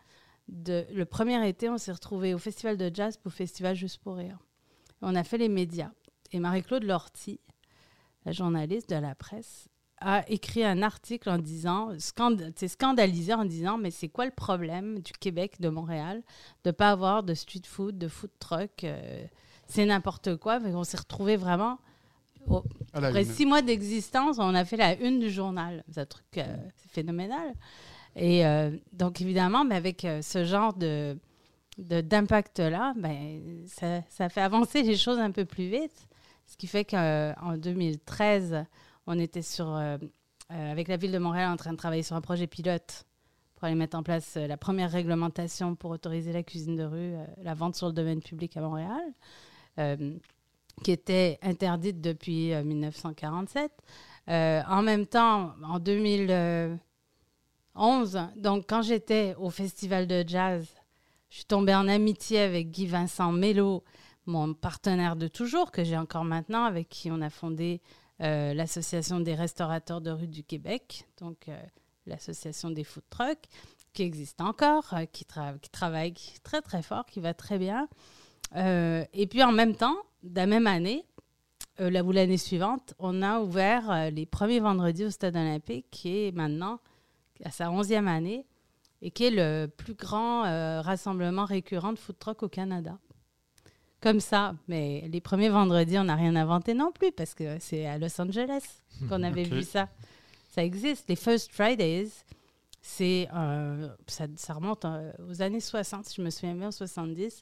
[0.47, 0.85] de...
[0.93, 4.39] le premier été, on s'est retrouvé au festival de jazz au festival Juste pour rire.
[5.01, 5.91] On a fait les médias.
[6.31, 7.41] Et Marie-Claude Lortie,
[8.23, 9.67] la journaliste de la presse,
[9.97, 11.89] a écrit un article en disant,
[12.55, 16.23] c'est scandalisé en disant, mais c'est quoi le problème du Québec, de Montréal,
[16.63, 19.25] de ne pas avoir de street food, de food truck euh,
[19.71, 20.59] c'est n'importe quoi.
[20.59, 21.79] Fait on s'est retrouvé vraiment.
[22.93, 25.83] après six mois d'existence, on a fait la une du journal.
[25.91, 26.55] C'est un truc euh,
[26.89, 27.53] phénoménal.
[28.15, 31.17] Et euh, donc, évidemment, mais avec euh, ce genre de,
[31.77, 36.07] d'impact-là, ben, ça, ça fait avancer les choses un peu plus vite.
[36.45, 38.65] Ce qui fait qu'en 2013,
[39.07, 39.97] on était sur, euh,
[40.49, 43.05] avec la ville de Montréal en train de travailler sur un projet pilote
[43.55, 47.53] pour aller mettre en place la première réglementation pour autoriser la cuisine de rue, la
[47.53, 49.01] vente sur le domaine public à Montréal,
[50.83, 53.71] qui était interdite depuis euh, 1947.
[54.29, 56.79] Euh, en même temps, en 2011,
[58.35, 60.67] donc quand j'étais au festival de jazz,
[61.29, 63.83] je suis tombée en amitié avec Guy Vincent Mello,
[64.25, 67.81] mon partenaire de toujours, que j'ai encore maintenant, avec qui on a fondé
[68.21, 71.59] euh, l'Association des restaurateurs de rue du Québec, donc euh,
[72.05, 73.47] l'association des food trucks,
[73.93, 77.87] qui existe encore, euh, qui, tra- qui travaille très très fort, qui va très bien.
[78.55, 81.05] Euh, et puis en même temps, de la même année,
[81.79, 85.85] euh, la- ou l'année suivante, on a ouvert euh, les premiers vendredis au Stade olympique,
[85.91, 86.79] qui est maintenant
[87.43, 88.45] à sa onzième année,
[89.01, 90.43] et qui est le plus grand
[90.83, 92.99] rassemblement récurrent de food truck au Canada.
[93.99, 97.87] Comme ça, mais les premiers vendredis, on n'a rien inventé non plus, parce que c'est
[97.87, 98.63] à Los Angeles
[99.09, 99.89] qu'on avait vu ça.
[100.51, 101.07] Ça existe.
[101.09, 102.09] Les First Fridays,
[102.81, 107.41] c'est euh, ça, ça remonte euh, aux années 60, si je me souviens bien, 70,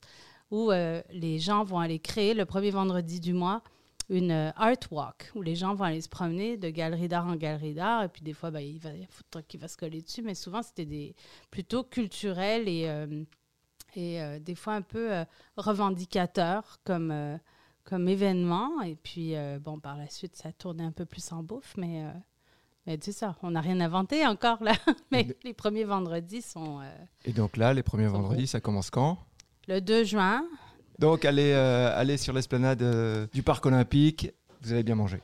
[0.52, 3.62] où euh, les gens vont aller créer le premier vendredi du mois
[4.10, 7.36] une euh, art walk, où les gens vont aller se promener de galerie d'art en
[7.36, 9.68] galerie d'art, et puis des fois, ben, il va y avoir un truc qui va
[9.68, 11.16] se coller dessus, mais souvent, c'était des
[11.52, 13.24] plutôt culturels et, euh,
[13.96, 15.12] et des fois un peu
[15.58, 17.40] revendicateurs comme,
[17.84, 18.82] comme événement.
[18.82, 22.04] Et puis, bon, par la suite, ça tournait un peu plus en bouffe, mais,
[22.86, 24.74] Mais c'est ça, on n'a rien inventé encore là.
[25.12, 26.82] Mais les premiers vendredis sont.
[26.82, 26.92] euh,
[27.26, 29.18] Et donc là, les premiers vendredis, ça commence quand?
[29.70, 30.46] Le 2 juin.
[30.98, 35.22] Donc allez, euh, allez sur l'esplanade euh, du parc olympique, vous allez bien manger.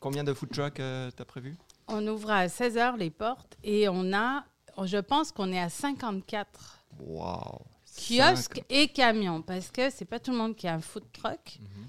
[0.00, 1.56] Combien de food trucks euh, t'as prévu?
[1.86, 4.44] On ouvre à 16h les portes et on a,
[4.82, 7.58] je pense qu'on est à 54 Waouh
[7.96, 11.58] kiosques et camions parce que c'est pas tout le monde qui a un food truck.
[11.60, 11.86] Mhm.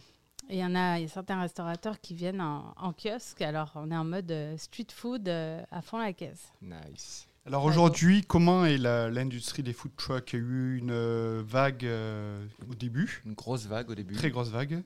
[0.49, 3.41] Il y en a, il y a certains restaurateurs qui viennent en, en kiosque.
[3.41, 6.51] Alors on est en mode euh, street food à fond la caisse.
[6.61, 7.27] Nice.
[7.45, 10.33] Alors aujourd'hui, comment est l'industrie des food trucks?
[10.33, 14.13] Il y a eu une euh, vague euh, au début, Une grosse vague au début.
[14.13, 14.83] très grosse vague.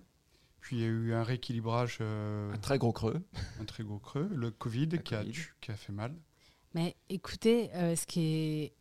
[0.61, 3.21] Puis il y a eu un rééquilibrage, euh, Un très gros creux.
[3.61, 6.15] un très gros creux, le Covid, qui, A, tu- qui a fait mal.
[6.73, 8.73] Mais écoutez, euh, ce qui est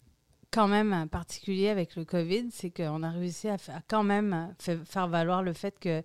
[0.53, 3.57] quand même particulier avec le Covid, c'est qu'on a réussi à,
[3.89, 6.03] quand même fa- faire valoir le fait que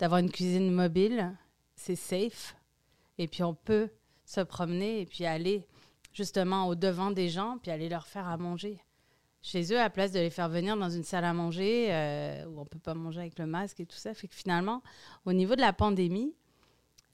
[0.00, 1.32] d'avoir une cuisine mobile,
[1.76, 2.56] c'est safe.
[3.18, 3.90] Et puis on peut
[4.24, 5.64] se promener et puis aller
[6.12, 8.80] justement au devant des gens, puis aller leur faire à manger.
[9.44, 12.60] Chez eux, à place de les faire venir dans une salle à manger euh, où
[12.60, 14.82] on peut pas manger avec le masque et tout ça, fait que finalement,
[15.24, 16.32] au niveau de la pandémie,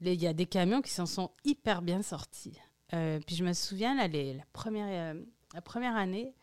[0.01, 2.57] il y a des camions qui s'en sont hyper bien sortis.
[2.93, 5.21] Euh, puis je me souviens, là, les- la, première, euh,
[5.55, 6.33] la première année,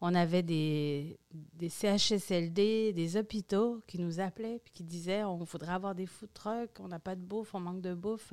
[0.00, 5.72] on avait des, des CHSLD, des hôpitaux qui nous appelaient puis qui disaient on voudrait
[5.74, 8.32] avoir des food trucks, on n'a pas de bouffe, on manque de bouffe.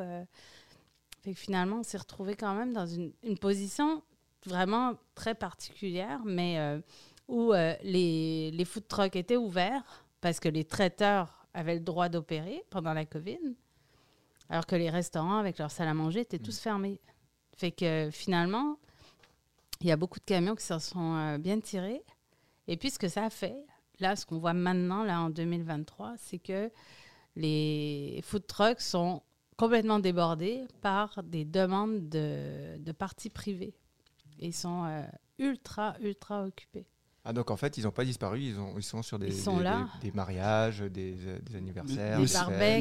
[1.28, 4.02] Fait que finalement, on s'est retrouvé quand même dans une, une position
[4.46, 6.80] vraiment très particulière, mais euh,
[7.28, 12.08] où euh, les, les food trucks étaient ouverts parce que les traiteurs avaient le droit
[12.08, 13.40] d'opérer pendant la COVID,
[14.48, 17.02] alors que les restaurants avec leur salle à manger étaient tous fermés.
[17.58, 18.78] Fait que finalement,
[19.82, 22.04] il y a beaucoup de camions qui s'en sont euh, bien tirés.
[22.70, 23.66] Et puis ce que ça a fait,
[24.00, 26.72] là, ce qu'on voit maintenant, là, en 2023, c'est que
[27.36, 29.24] les food trucks sont
[29.58, 33.74] complètement débordés par des demandes de, de parties privées.
[34.40, 35.02] Ils sont euh,
[35.40, 36.86] ultra, ultra occupés.
[37.26, 39.42] Ah donc en fait, ils n'ont pas disparu, ils, ont, ils sont sur des, Ils
[39.42, 39.88] sont des- là.
[40.02, 42.20] des- des mariages, des, euh, des anniversaires,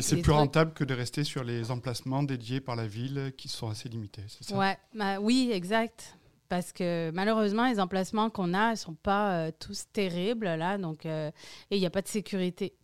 [0.03, 0.35] c'est- plus trucs.
[0.37, 4.23] rentable que de rester sur les emplacements dédiés par la ville qui sont assez limités,
[4.29, 4.57] c'est ça?
[4.57, 6.17] Ouais, bah oui, exact.
[6.49, 11.05] Parce que malheureusement, les emplacements qu'on a, ils sont pas euh, tous terribles là, donc
[11.07, 11.33] euh,
[11.73, 12.77] et il n'y a pas de sécurité.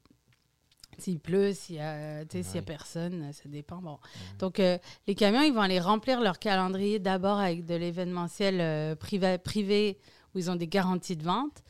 [1.03, 2.62] S'il pleut, s'il y a, s'il y a Ouais.
[2.62, 3.79] personne, ça dépend.
[3.83, 3.99] Bon.
[4.38, 8.95] Donc euh, les camions, ils vont aller remplir leur calendrier d'abord avec de l'événementiel euh,
[8.95, 9.99] privé, privé
[10.35, 11.62] où ils ont des garanties de vente.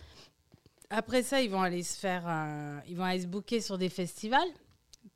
[0.90, 3.88] Après ça, ils vont aller se faire, un- ils vont aller se booker sur des
[3.88, 4.49] festivals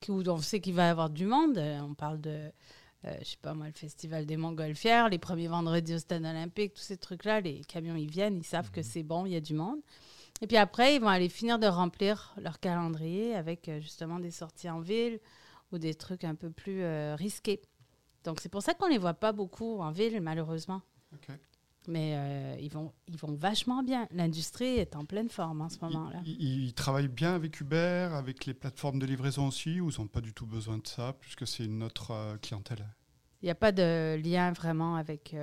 [0.08, 1.58] où on sait qu'il va y avoir du monde.
[1.58, 2.30] Euh, On parle de,
[3.04, 6.74] euh, je sais pas moi, le festival des Montgolfières, les premiers vendredis au stade olympique,
[6.74, 7.40] tous ces trucs-là.
[7.40, 9.80] Les camions, ils viennent, ils savent que c'est bon, il y a du monde.
[10.42, 14.30] Et puis après, ils vont aller finir de remplir leur calendrier avec euh, justement des
[14.30, 15.18] sorties en ville
[15.72, 17.62] ou des trucs un peu plus euh, risqués.
[18.24, 20.82] Donc c'est pour ça qu'on les voit pas beaucoup en ville, malheureusement.
[21.88, 24.08] Mais euh, ils, vont, ils vont vachement bien.
[24.10, 26.20] L'industrie est en pleine forme en ce moment-là.
[26.26, 30.20] Ils, travaillent bien avec Uber, avec les plateformes de livraison aussi, ou ils n'ont pas
[30.20, 32.84] du tout besoin de ça, puisque c'est une autre euh, clientèle?
[33.40, 35.36] Il n'y a pas de lien vraiment avec,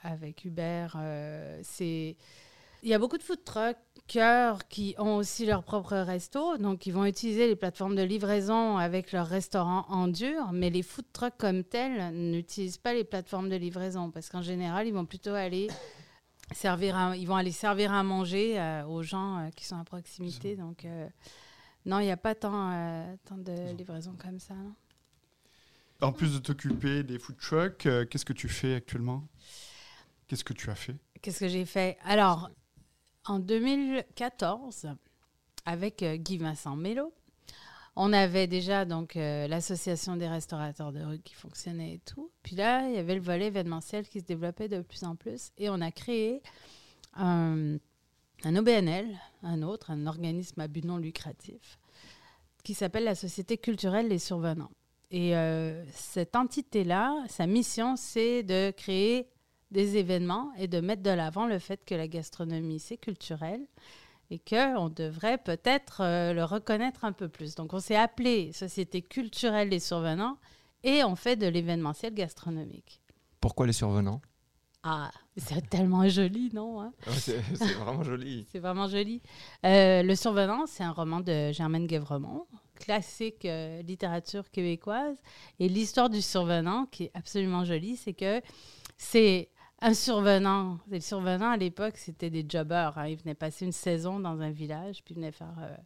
[0.00, 0.86] avec Uber.
[1.62, 2.16] c'est...
[2.82, 6.92] Il y a beaucoup de food truckers qui ont aussi leur propre resto, donc ils
[6.92, 11.36] vont utiliser les plateformes de livraison avec leur restaurant en dur, mais les food trucks
[11.38, 15.68] comme tels n'utilisent pas les plateformes de livraison parce qu'en général, ils vont plutôt aller
[16.52, 19.84] servir à, ils vont aller servir à manger euh, aux gens euh, qui sont à
[19.84, 20.56] proximité.
[20.56, 21.08] Donc euh,
[21.84, 24.54] non, il n'y a pas tant, tant de livraison comme ça.
[24.54, 24.74] non.
[26.00, 29.24] En plus de t'occuper des food trucks, qu'est-ce que tu fais actuellement?
[30.28, 30.94] Qu'est-ce que tu as fait?
[31.22, 31.98] Qu'est-ce que j'ai fait?
[32.04, 32.50] Alors,
[33.28, 34.88] en 2014,
[35.66, 37.12] avec euh, Guy Vincent Mello,
[37.94, 42.30] on avait déjà donc euh, l'association des restaurateurs de rue qui fonctionnait et tout.
[42.42, 45.50] Puis là, il y avait le volet événementiel qui se développait de plus en plus.
[45.58, 46.42] Et on a créé
[47.14, 47.76] un,
[48.44, 51.78] un OBNL, un autre, un organisme à but non lucratif,
[52.62, 54.70] qui s'appelle la Société culturelle Les Survenants.
[55.10, 59.28] Et euh, cette entité-là, sa mission, c'est de créer
[59.70, 63.60] des événements et de mettre de l'avant le fait que la gastronomie, c'est culturel
[64.30, 67.54] et qu'on devrait peut-être euh, le reconnaître un peu plus.
[67.54, 70.36] Donc, on s'est appelé Société culturelle des survenants
[70.84, 73.00] et on fait de l'événementiel gastronomique.
[73.40, 74.20] Pourquoi les survenants?
[74.82, 76.92] Ah, c'est tellement joli, non hein?
[77.08, 78.46] C'est c'est vraiment joli.
[78.52, 79.20] C'est vraiment joli.
[79.66, 85.16] Euh, le Survenant, c'est un roman de Germaine Guévremont, classique euh, littérature québécoise.
[85.58, 88.40] Et l'histoire du Survenant, qui est absolument jolie, c'est que
[88.96, 89.48] c'est
[89.80, 90.78] un survenant.
[90.88, 92.96] Les survenants, à l'époque, c'était des jobbers.
[92.98, 93.08] hein.
[93.08, 95.54] Ils venaient passer une saison dans un village, puis ils venaient faire...
[95.60, 95.76] euh,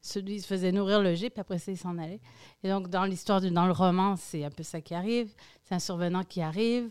[0.00, 2.20] celui, se faisaient nourrir le puis après ça, ils s'en allaient.
[2.64, 5.32] Et donc, dans l'histoire, dans le roman, c'est un peu ça qui arrive.
[5.62, 6.90] C'est un survenant qui arrive.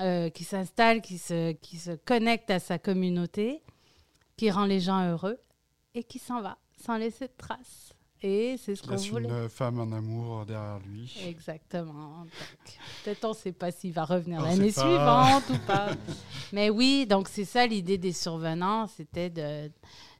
[0.00, 3.62] euh, qui s'installe, qui se, qui se connecte à sa communauté,
[4.36, 5.38] qui rend les gens heureux
[5.94, 7.92] et qui s'en va sans laisser de traces.
[8.26, 9.28] Et c'est ce Il qu'on voulait.
[9.28, 11.14] une femme en amour derrière lui.
[11.28, 12.24] Exactement.
[13.04, 15.90] Peut-être on ne sait pas s'il va revenir l'année suivante ou pas.
[16.54, 19.70] Mais oui, donc c'est ça l'idée des survenants, c'était de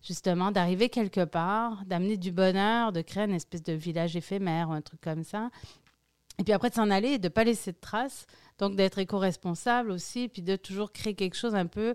[0.03, 4.73] justement d'arriver quelque part, d'amener du bonheur, de créer une espèce de village éphémère ou
[4.75, 5.49] un truc comme ça.
[6.39, 8.27] Et puis après de s'en aller et de pas laisser de traces,
[8.59, 11.95] donc d'être éco-responsable aussi, puis de toujours créer quelque chose un peu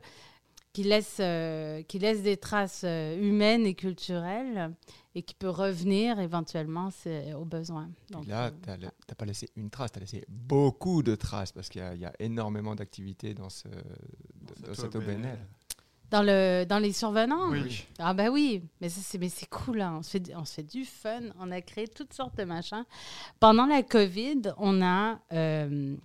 [0.81, 4.73] qui laisse, euh, qui laisse des traces euh, humaines et culturelles
[5.13, 7.89] et qui peut revenir éventuellement c'est, aux besoins.
[8.11, 11.51] Donc, là, euh, tu n'as pas laissé une trace, tu as laissé beaucoup de traces
[11.51, 15.37] parce qu'il y, a- il y a énormément d'activités dans, ce, dans, dans cette OBNL.
[16.11, 17.49] Dans, le, dans les survenants?
[17.51, 17.85] Oui.
[17.97, 19.97] Ah bah oui, mais c'est mais c'est cool, hein.
[19.99, 22.85] on, se fait, on se fait du fun, on a créé toutes sortes de machins.
[23.41, 25.19] Pendant la COVID, on a...
[25.33, 25.97] euh,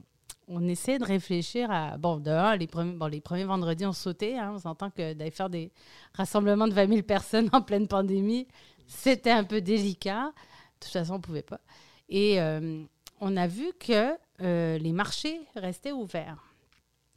[0.48, 1.96] on essaie de réfléchir à...
[1.96, 4.38] Bon, de un, les premiers, les premiers vendredis, on sautait.
[4.38, 5.72] Hein, on s'entend que d'aller faire des
[6.14, 8.46] rassemblements de 20 000 personnes en pleine pandémie,
[8.86, 10.26] c'était un peu délicat.
[10.26, 11.60] De toute façon, on ne pouvait pas.
[12.08, 12.82] Et euh,
[13.20, 16.52] on a vu que euh, les marchés restaient ouverts.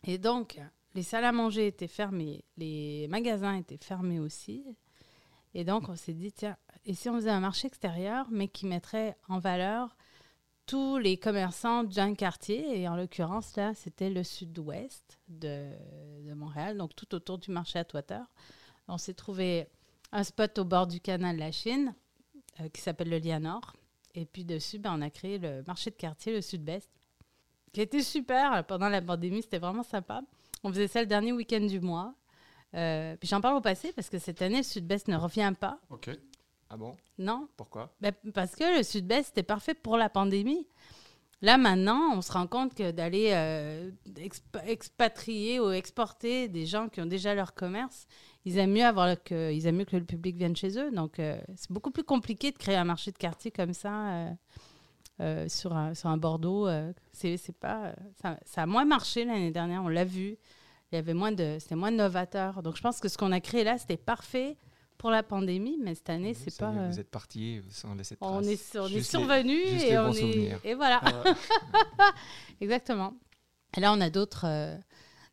[0.04, 0.60] Et donc,
[0.96, 4.64] les salles à manger étaient fermées, les magasins étaient fermés aussi.
[5.54, 8.66] Et donc, on s'est dit, tiens, et si on faisait un marché extérieur, mais qui
[8.66, 9.96] mettrait en valeur
[10.68, 15.72] tous les commerçants d'un quartier, et en l'occurrence, là, c'était le sud-ouest de,
[16.36, 18.26] Montréal, donc tout autour du marché à Toiteur.
[18.88, 19.68] On s'est trouvé
[20.12, 21.96] un spot au bord du canal de la Chine,
[22.60, 23.74] euh, qui s'appelle le Lianor.
[24.14, 26.92] Et puis dessus, ben, on a créé le marché de quartier, le sud-ouest,
[27.72, 28.66] qui était super.
[28.66, 30.22] Pendant la pandémie, c'était vraiment sympa.
[30.64, 32.14] On faisait ça le dernier week-end du mois.
[32.76, 35.80] Euh, puis j'en parle au passé parce que cette année, le Sud-Ouest ne revient pas.
[36.70, 36.96] Ah bon?
[37.18, 37.94] Non, Pourquoi?
[38.02, 40.68] Ben, parce que le Sud-Ouest était parfait pour la pandémie.
[41.42, 46.90] Là, maintenant, on se rend compte que d'aller euh, expa- expatrier ou exporter des gens
[46.90, 48.08] qui ont déjà leur commerce,
[48.44, 50.92] ils aiment mieux, avoir que, ils aiment mieux que le public vienne chez eux.
[50.92, 54.36] Donc, euh, c'est beaucoup plus compliqué de créer un marché de quartier comme ça
[55.20, 56.68] euh, sur, un, sur un Bordeaux.
[57.14, 60.38] c'est, pas, ça, ça a moins marché l'année dernière, on l'a vu.
[60.92, 62.64] Il y avait moins de, c'était moins novateur.
[62.64, 64.58] Donc, je pense que ce qu'on a créé là, c'était parfait
[64.98, 66.72] pour la pandémie, mais cette année, c'est pas.
[66.90, 68.32] Vous êtes parti sans laisser de traces.
[68.34, 68.90] on est, on est
[69.44, 70.60] les- et on bons est souvenirs.
[70.64, 71.34] et voilà Euh,
[72.62, 73.14] exactement.
[73.76, 74.76] Et là on a d'autres euh,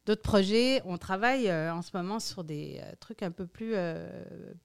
[0.06, 0.82] d'autres projets.
[0.84, 4.06] On travaille euh, en ce moment sur des euh, trucs un peu plus euh,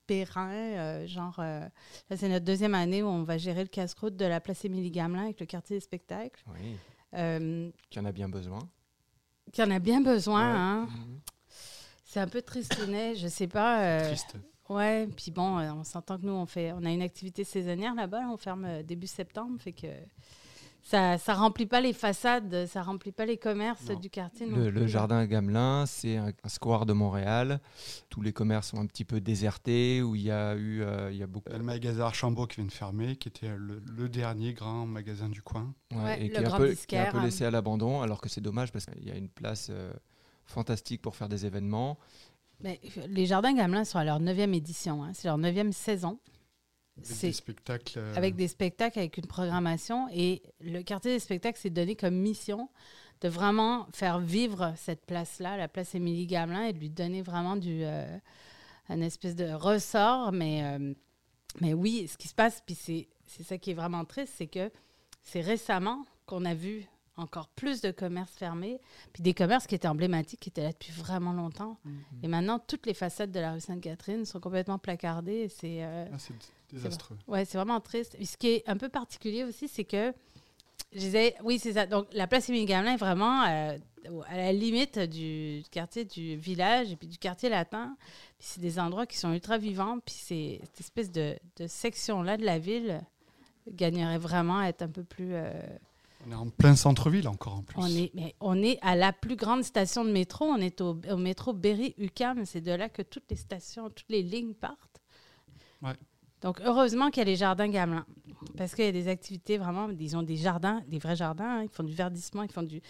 [0.08, 1.62] périns, euh, genre euh,
[2.10, 4.92] là c'est notre deuxième année où on va gérer le casse-croûte de la place Émilie
[4.92, 6.76] Gamelin avec le quartier des spectacles, Oui,
[7.16, 8.60] euh, qui en a bien besoin.
[9.54, 10.52] qui en a bien besoin.
[10.52, 10.60] Ouais.
[10.60, 10.88] hein.
[12.04, 13.84] C'est un peu tristounet, je sais pas.
[13.84, 14.36] euh, Triste.
[14.70, 17.96] Ouais, puis bon, euh, on s'entend que nous, on fait, on a une activité saisonnière
[17.96, 19.88] là-bas, là, on ferme euh, début septembre, fait que
[20.82, 24.00] ça, ça remplit pas les façades, ça remplit pas les commerces Non.
[24.00, 24.48] du quartier.
[24.48, 27.60] non Le, jardin Gamelin, c'est un, un square de Montréal.
[28.10, 31.18] Tous les commerces sont un petit peu désertés, où il y a eu euh, il
[31.18, 31.52] y a beaucoup.
[31.52, 35.42] Le magasin Archambault qui vient de fermer, qui était le, le dernier grand magasin du
[35.42, 35.74] coin.
[35.92, 37.24] Ouais, Ouais, et le qui est, un grand peu, qui est un disquaire, peu hein.
[37.24, 39.92] laissé à l'abandon, alors que c'est dommage parce qu'il y a une place euh,
[40.46, 42.00] fantastique pour faire des événements.
[42.62, 46.20] Mais, les jardins Gamelin sont à leur neuvième édition, hein, c'est leur neuvième saison.
[46.98, 48.00] Avec des spectacles.
[48.00, 50.08] euh, avec des spectacles, avec une programmation.
[50.12, 52.70] Et le quartier des spectacles s'est donné comme mission
[53.22, 57.56] de vraiment faire vivre cette place-là, la place Émilie Gamelin, et de lui donner vraiment
[57.56, 58.18] du, euh,
[58.90, 60.32] un espèce de ressort.
[60.34, 60.94] Mais, euh,
[61.62, 64.70] mais oui, ce qui se passe, puis c'est ça qui est vraiment triste, c'est que
[65.22, 66.86] c'est récemment qu'on a vu
[67.20, 68.80] encore plus de commerces fermés,
[69.14, 71.78] puis des commerces qui étaient emblématiques, qui étaient là depuis vraiment longtemps.
[71.86, 71.94] Mhm.
[72.24, 75.50] Et maintenant, toutes les façades de la rue Sainte-Catherine sont complètement placardées.
[75.50, 76.34] C'est euh, ah, c'est
[76.72, 77.18] désastreux.
[77.28, 78.16] Ouais, c'est vraiment triste.
[78.20, 80.14] Et ce qui est un peu particulier aussi, c'est que
[80.94, 81.86] je disais, oui, c'est ça.
[81.86, 83.78] Donc, la place Émile Gamelin est vraiment euh,
[84.28, 87.96] à la limite du quartier du village et puis du quartier latin.
[88.40, 90.00] Puis c'est des endroits qui sont ultra vivants.
[90.00, 93.02] Puis c'est cette espèce de, de section-là de la ville
[93.72, 95.30] gagnerait vraiment à être un peu plus.
[95.34, 95.52] euh,
[96.28, 97.78] On est en plein centre-ville encore en plus.
[97.80, 100.46] on est, mais on est à la plus grande station de métro.
[100.46, 102.46] On est au, au métro Berry-UQAM.
[102.46, 105.02] C'est de là que toutes les stations, toutes les lignes partent.
[105.82, 105.94] Ouais.
[106.42, 108.06] Donc, heureusement qu'il y a les jardins Gamelin.
[108.58, 109.90] Parce qu'il y a des activités vraiment.
[109.90, 111.60] Ils ont des jardins, des vrais jardins.
[111.60, 111.64] hein.
[111.64, 112.82] Ils font du verdissement, ils font du.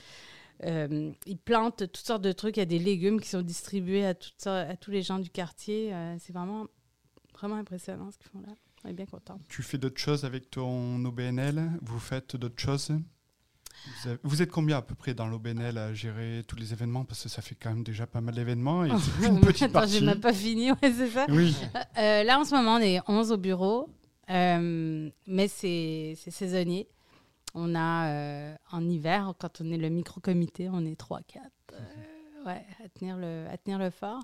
[0.65, 2.57] euh, ils plantent toutes sortes de trucs.
[2.57, 5.19] Il y a des légumes qui sont distribués à, toutes sortes- à tous les gens
[5.19, 5.93] du quartier.
[5.93, 6.65] Euh, c'est vraiment,
[7.33, 8.53] vraiment impressionnant ce qu'ils font là.
[8.83, 9.39] On est bien contents.
[9.49, 12.91] Tu fais d'autres choses avec ton OBNL Vous faites d'autres choses?
[13.85, 17.05] Vous, avez- vous êtes combien à peu près dans l'OBNL à gérer tous les événements?
[17.05, 18.89] Parce que ça fait quand même déjà pas mal d'événements et
[19.19, 19.99] c'est une petite Attends, partie.
[19.99, 21.25] j'ai même pas fini, ouais, c'est ça.
[21.29, 21.55] Oui,
[21.97, 23.89] Euh, là, en ce moment, on est 11 au bureau,
[24.29, 26.87] euh, mais c'est c'est saisonnier.
[27.55, 31.21] On a, euh, en hiver, quand on est le micro-comité, on est 3-4.
[31.73, 34.21] euh, ouais, à tenir, le, à tenir le fort.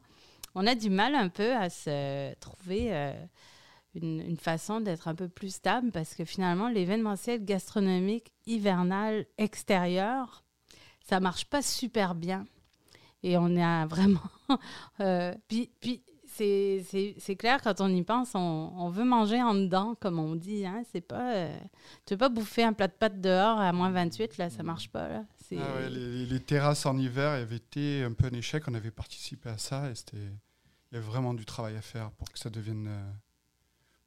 [0.53, 3.13] On a du mal un peu à se trouver euh,
[3.95, 10.43] une, façon d'être un peu plus stable parce que finalement, l'événementiel gastronomique hivernal extérieur,
[11.07, 12.45] ça marche pas super bien.
[13.23, 14.19] Et on a vraiment.
[14.99, 16.03] euh, puis, puis
[16.37, 20.65] c'est- clair, quand on y pense, on, veut manger en dedans, comme on dit.
[20.65, 20.83] Hein?
[20.91, 21.35] C'est pas.
[21.35, 21.57] euh,
[22.05, 24.89] tu veux pas bouffer un plat de pâtes dehors à moins 28, là, ça marche
[24.89, 25.07] pas.
[25.07, 25.25] Là.
[25.53, 28.63] Ah les, terrasses en hiver avaient été un peu un échec.
[28.67, 32.31] On avait participé à ça et il y avait vraiment du travail à faire pour
[32.31, 33.11] que ça devienne euh,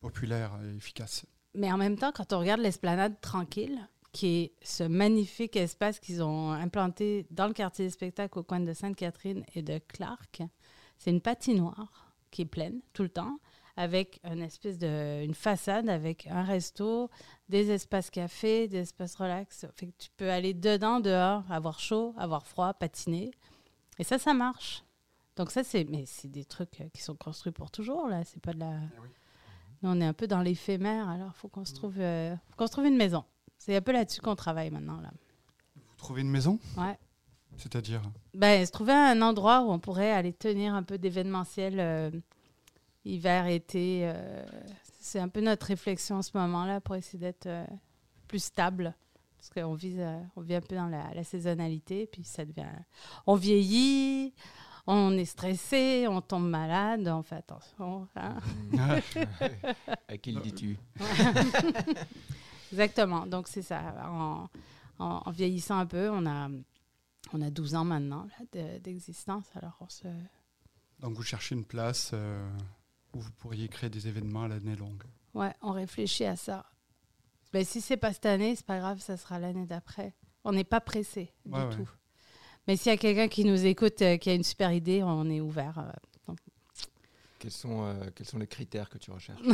[0.00, 1.26] populaire et efficace.
[1.54, 6.22] Mais en même temps, quand on regarde l'esplanade tranquille, qui est ce magnifique espace qu'ils
[6.22, 10.42] ont implanté dans le quartier des spectacles au coin de Sainte-Catherine et de Clark,
[10.98, 13.38] c'est une patinoire qui est pleine tout le temps,
[13.76, 17.11] avec une espèce de une façade avec un resto,
[17.48, 19.66] des espaces café, des espaces relax.
[19.76, 23.30] Fait que tu peux aller dedans, dehors, avoir chaud, avoir froid, patiner.
[24.00, 24.84] Et ça, ça marche.
[25.37, 28.24] Donc ça, c'est mais c'est des trucs euh, qui sont construits pour toujours là.
[28.24, 28.80] C'est pas de la.
[29.00, 29.08] oui.
[29.82, 31.08] Nous, on est un peu dans l'éphémère.
[31.08, 33.24] Alors, faut qu'on se trouve, euh, faut qu'on se trouve une maison.
[33.58, 35.10] C'est un peu là-dessus qu'on travaille maintenant là.
[35.76, 36.58] Vous trouvez une maison?
[36.76, 36.98] Ouais.
[37.56, 38.02] C'est-à-dire?
[38.34, 42.10] Ben, se trouver un endroit où on pourrait aller tenir un peu d'événementiel euh,
[43.04, 44.02] hiver, été.
[44.04, 44.44] euh,
[45.00, 47.48] c'est un peu notre réflexion en ce moment-là pour essayer d'être
[48.26, 48.94] plus stable.
[49.36, 50.00] Parce qu'on vise,
[50.36, 52.66] on vit un peu dans la, la saisonnalité, puis ça devient.
[53.26, 54.34] On vieillit,
[54.90, 58.09] on est stressé, on tombe malade, on fait attention.
[58.16, 58.38] hein.
[60.09, 60.79] À qui le dis-tu?
[62.72, 63.27] Exactement.
[63.27, 63.81] Donc, c'est ça.
[64.05, 64.48] En,
[64.98, 66.48] en- en vieillissant un peu, on a,
[67.33, 68.27] on a 12 ans maintenant
[68.83, 69.46] d'existence.
[69.55, 70.09] Alors, on se.
[71.01, 72.48] Donc vous cherchez une place euh,
[73.14, 75.05] où vous pourriez créer des événements à l'année longue.
[75.35, 76.66] Ouais, on réfléchit à ça.
[77.55, 80.14] Mais si c'est pas cette année, c'est pas grave, ça sera l'année d'après.
[80.44, 81.68] On n'est pas pressé du ouais.
[81.70, 81.88] tout.
[82.68, 85.28] Mais s'il y a quelqu'un qui nous écoute, euh, qui a une super idée, on
[85.31, 85.78] est ouvert.
[85.78, 86.35] euh.
[87.40, 89.40] quels sont, euh, quels sont les critères que tu recherches?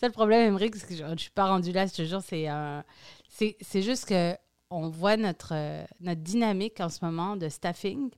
[0.00, 2.20] Ça, le problème, Émeric, c'est que je ne suis pas rendue là, je te jure,
[2.22, 2.80] c'est euh,
[3.28, 4.34] c'est c'est juste que
[4.70, 8.10] on voit notre, euh, notre dynamique en ce moment de staffing.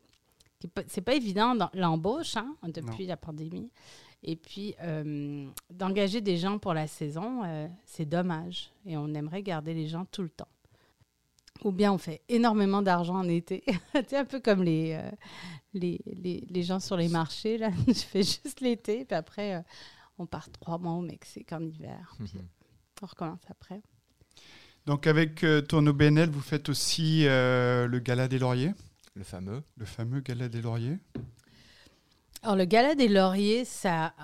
[0.58, 3.70] qui est pas- C'est pas évident dans l'embauche hein, depuis la pandémie.
[4.22, 8.70] Et puis, euh, d'engager des gens pour la saison, euh, c'est dommage.
[8.84, 10.48] Et on aimerait garder les gens tout le temps.
[11.64, 13.64] Ou bien on fait énormément d'argent en été.
[14.08, 15.10] sais, un peu comme les, euh,
[15.74, 17.58] les, les, les gens sur les marchés.
[17.58, 17.70] Là.
[17.86, 19.60] Je fais juste l'été, puis après, euh,
[20.18, 22.14] on part trois mois au Mexique en hiver.
[22.18, 22.32] Puis
[23.02, 23.80] on recommence après.
[24.86, 28.72] Donc avec euh, Tourneau BNL, vous faites aussi euh, le Gala des Lauriers,
[29.14, 29.62] Le fameux.
[29.76, 30.98] le fameux Gala des Lauriers.
[32.42, 34.14] Alors, le Gala des Lauriers, ça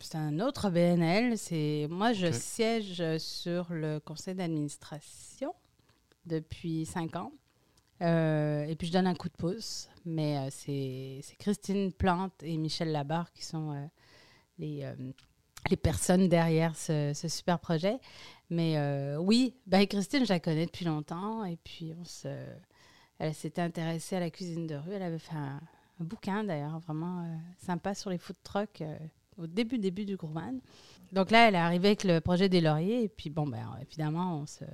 [0.00, 1.36] c'est un autre BNL.
[1.36, 5.54] C'est Moi, je siège sur le conseil d'administration
[6.26, 7.32] depuis cinq ans.
[8.02, 9.88] Euh, et puis, je donne un coup de pouce.
[10.04, 13.86] Mais euh, c'est Christine Plante et Michel Labarre qui sont euh,
[14.58, 14.84] les,
[15.70, 17.98] les personnes derrière ce, super projet.
[18.50, 18.76] Mais
[19.18, 21.44] oui, ben, Christine, je la connais depuis longtemps.
[21.44, 22.28] Et puis, on se...
[23.18, 24.92] elle s'était intéressée à la cuisine de rue.
[24.92, 25.60] Elle avait fait un,
[26.00, 27.24] bouquin d'ailleurs, vraiment
[27.58, 28.82] sympa sur les food trucks
[29.38, 30.58] au début, début du Gourmand.
[31.12, 33.04] Donc là, elle est arrivée avec le projet des lauriers.
[33.04, 34.64] Et puis, bon, ben, évidemment, on se.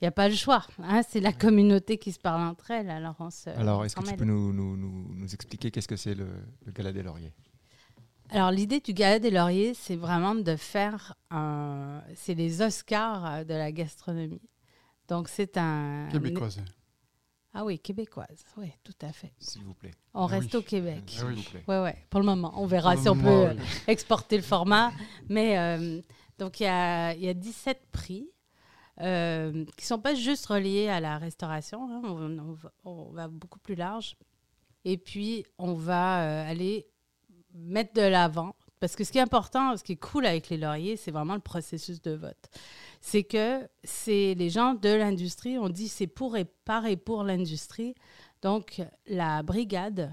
[0.00, 0.64] Il n'y a pas le choix.
[0.82, 2.88] hein, c'est la communauté qui se parle entre elles.
[2.90, 3.50] Alors, on se.
[3.50, 6.28] Alors, on est-ce que tu peux nous, nous, nous, nous expliquer qu'est-ce que c'est le,
[6.64, 7.32] le Gala des Lauriers?
[8.30, 12.02] Alors, l'idée du Gala des Lauriers, c'est vraiment de faire un.
[12.14, 14.42] C'est les Oscars euh, de la gastronomie.
[15.08, 16.08] Donc, c'est un.
[16.12, 16.60] Québécoise.
[17.54, 18.44] Ah oui, québécoise.
[18.58, 19.32] Oui, tout à fait.
[19.38, 19.90] S'il vous plaît.
[20.14, 20.60] On Ah reste oui.
[20.60, 21.02] au Québec.
[21.06, 21.34] S'il oui.
[21.34, 21.64] vous plaît.
[21.66, 22.52] Ouais, ouais, pour le moment.
[22.56, 23.62] On verra Pour si on peut moment, oui.
[23.88, 24.92] exporter le format.
[25.28, 26.00] Mais euh,
[26.38, 28.28] donc, il y a, il y a 17 prix
[29.00, 31.88] euh, qui ne sont pas juste reliés à la restauration.
[31.90, 32.46] hein.
[32.84, 34.16] On, va, beaucoup plus large.
[34.84, 36.86] Et puis, on va euh, aller
[37.54, 38.54] mettre de l'avant.
[38.80, 41.34] Parce que ce qui est important, ce qui est cool avec les lauriers, c'est vraiment
[41.34, 42.48] le processus de vote.
[43.00, 43.68] C'est que
[44.06, 47.94] les gens de l'industrie, on dit c'est pour et par et pour l'industrie.
[48.40, 50.12] Donc, la brigade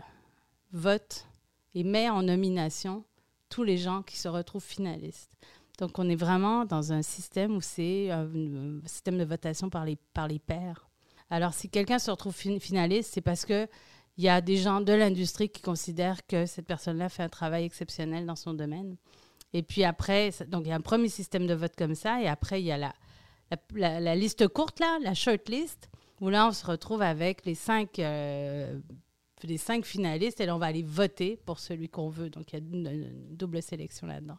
[0.71, 1.27] vote
[1.75, 3.03] et met en nomination
[3.49, 5.31] tous les gens qui se retrouvent finalistes.
[5.77, 9.85] Donc, on est vraiment dans un système où c'est un, un système de votation par
[9.85, 10.87] les, par les pairs.
[11.29, 13.67] Alors, si quelqu'un se retrouve fin- finaliste, c'est parce que
[14.17, 17.65] il y a des gens de l'industrie qui considèrent que cette personne-là fait un travail
[17.65, 18.95] exceptionnel dans son domaine.
[19.53, 22.27] Et puis après, donc il y a un premier système de vote comme ça, et
[22.27, 22.93] après, il y a la,
[23.73, 25.89] la, liste courte, là, la short list,
[26.21, 28.79] où là, on se retrouve avec les cinq, euh,
[29.43, 32.29] les cinq finalistes, et là, on va aller voter pour celui qu'on veut.
[32.29, 34.37] Donc, il y a une double sélection là-dedans.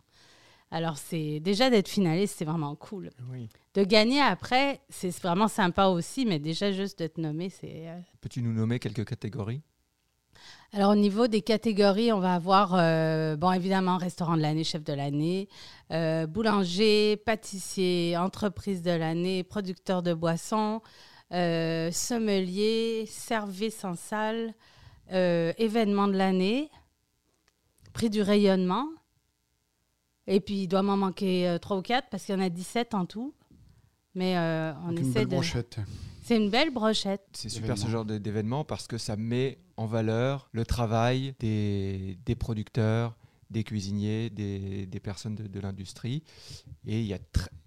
[0.71, 3.11] Alors, c'est déjà d'être finaliste, c'est vraiment cool.
[3.31, 3.49] Oui.
[3.75, 7.89] De gagner après, c'est vraiment sympa aussi, mais déjà juste d'être nommé, c'est.
[7.89, 9.63] euh, Peux-tu nous nommer quelques catégories?
[10.73, 14.83] Alors, au niveau des catégories, on va avoir, euh, bon, évidemment, restaurant de l'année, chef
[14.83, 15.49] de l'année,
[15.93, 20.83] euh, boulanger, pâtissier, entreprise de l'année, producteur de boissons,
[21.31, 24.53] sommelier, service en salle,
[25.09, 26.71] événement de l'année,
[27.93, 28.87] prix du rayonnement.
[30.27, 32.49] Et puis, il doit m'en manquer euh, trois ou quatre parce qu'il y en a
[32.49, 33.35] 17 en tout.
[34.15, 35.31] Mais euh, on une essaie belle de.
[35.31, 35.79] brochette.
[36.23, 37.23] C'est une belle brochette.
[37.33, 42.35] C'est super ce genre d'événement parce que ça met en valeur le travail des, des
[42.35, 43.17] producteurs,
[43.51, 46.23] des cuisiniers, des, des personnes de, de l'industrie.
[46.87, 47.19] Et il y a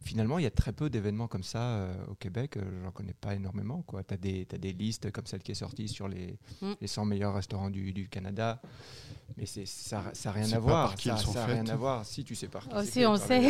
[0.03, 2.57] finalement, il y a très peu d'événements comme ça euh, au Québec.
[2.57, 3.83] Euh, J'en connais pas énormément.
[3.87, 6.73] Tu as, des t'as des listes comme celle qui est sortie sur les, Mm.
[6.81, 8.61] les 100 meilleurs restaurants du, du Canada.
[9.37, 10.87] Mais ça n'a rien à pas voir.
[10.89, 12.05] par qui Ça n'a rien à voir.
[12.05, 13.39] Si tu sais par qui Oh, c'est si, fait, on sait.
[13.41, 13.49] les-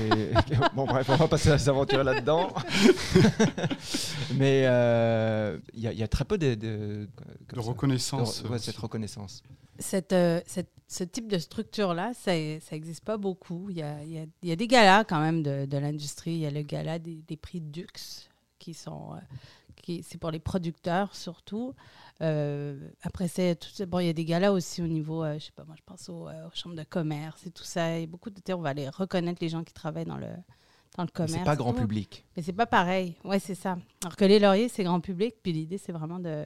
[0.00, 0.34] les- les-
[0.74, 2.52] bon, bref, on va passer à s'aventurer là-dedans.
[4.36, 7.08] Mais euh, il y, a- il y a très peu de,
[7.56, 8.42] reconnaissance.
[8.42, 8.66] De- ouais, aussi.
[8.66, 9.42] cette reconnaissance.
[9.78, 13.68] Cette, euh, cette- ce type de structure-là, ça n'existe pas beaucoup.
[13.70, 15.78] Il y a, il y a- il y a des galas quand même de, de
[15.78, 16.32] l'industrie.
[16.32, 17.86] Il y a le gala des, des prix Dux,
[18.58, 19.14] qui sont.
[19.14, 19.18] euh,
[19.82, 21.74] qui, c'est pour les producteurs surtout.
[22.22, 25.46] Euh, après, c'est tout bon, il y a des galas aussi au niveau, euh, je
[25.46, 27.98] sais pas, moi je pense aux, euh, aux chambres de commerce et tout ça.
[27.98, 30.28] Et beaucoup de on va aller reconnaître les gens qui travaillent dans le,
[30.96, 31.32] dans le commerce.
[31.34, 31.80] C'est pas grand tout.
[31.80, 32.24] public.
[32.36, 33.16] Mais c'est pas pareil.
[33.24, 33.76] Ouais, c'est ça.
[34.04, 35.34] Alors que les lauriers, c'est grand public.
[35.42, 36.44] Puis l'idée, c'est vraiment de.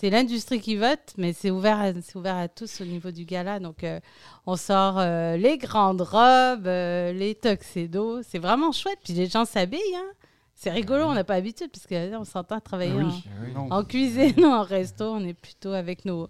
[0.00, 3.24] C'est l'industrie qui vote, mais c'est ouvert, à, c'est ouvert à tous au niveau du
[3.24, 3.58] gala.
[3.58, 3.98] Donc, euh,
[4.46, 8.22] on sort euh, les grandes robes, euh, les tuxedos.
[8.22, 8.98] C'est vraiment chouette.
[9.02, 9.80] Puis les gens s'habillent.
[9.96, 10.06] hein.
[10.54, 13.24] C'est rigolo, on n'a pas l'habitude, parce qu'on s'entend travailler Ah en- oui.
[13.26, 13.52] Ah oui.
[13.54, 13.72] Non.
[13.72, 15.04] en, cuisine en resto.
[15.04, 16.28] On est plutôt avec nos,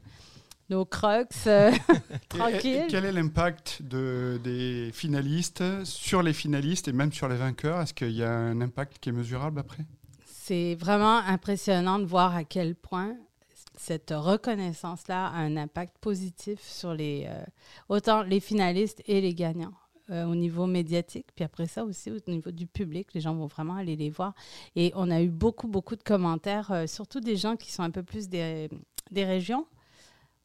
[0.71, 1.71] nos crocs Et-
[2.31, 2.77] tranquilles.
[2.77, 7.83] et quel est l'impact de, des finalistes sur les finalistes et même sur les vainqueurs?
[7.83, 9.85] Est-ce qu'il y a un impact qui est mesurable après?
[10.27, 13.15] C'est vraiment impressionnant de voir à quel point
[13.79, 17.43] cette reconnaissance-là a un impact positif sur les, euh,
[17.89, 19.73] autant les finalistes et les gagnants
[20.11, 21.29] euh, au niveau médiatique.
[21.35, 24.35] Puis après ça aussi, au niveau du public, les gens vont vraiment aller les voir.
[24.77, 27.91] Et on a eu beaucoup, beaucoup de commentaires, euh, surtout des gens qui sont un
[27.91, 28.69] peu plus des,
[29.11, 29.67] des régions.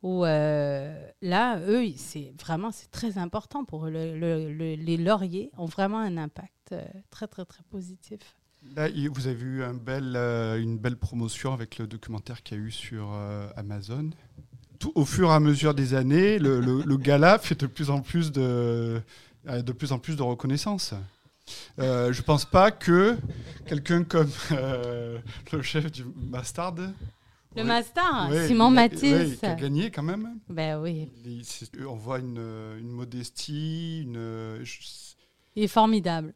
[0.04, 3.90] Où là, eux, c'est vraiment c'est très important pour eux.
[3.90, 6.76] Le- le- le- les lauriers ont vraiment un impact
[7.10, 8.36] très, très, très positif.
[8.76, 12.62] Là, vous avez eu un bel, euh, une belle promotion avec le documentaire qu'il y
[12.62, 14.10] a eu sur euh, Amazon.
[14.80, 17.90] Tout, au fur et à mesure des années, le, le- le gala fait de plus
[17.90, 19.02] en plus de,
[19.48, 20.94] a de plus en plus de reconnaissance.
[21.78, 23.18] Euh, je pense pas que
[23.68, 25.20] quelqu'un comme euh,
[25.52, 29.04] le chef du Bastard, Le ouais, master, ouais, Simon il a- Matisse.
[29.04, 30.40] ouais, qui a gagné quand même.
[30.50, 31.44] Ben oui, Il-
[31.88, 32.40] On voit une,
[32.80, 34.60] une modestie, une.
[34.64, 34.80] je-
[35.56, 36.34] il est formidable.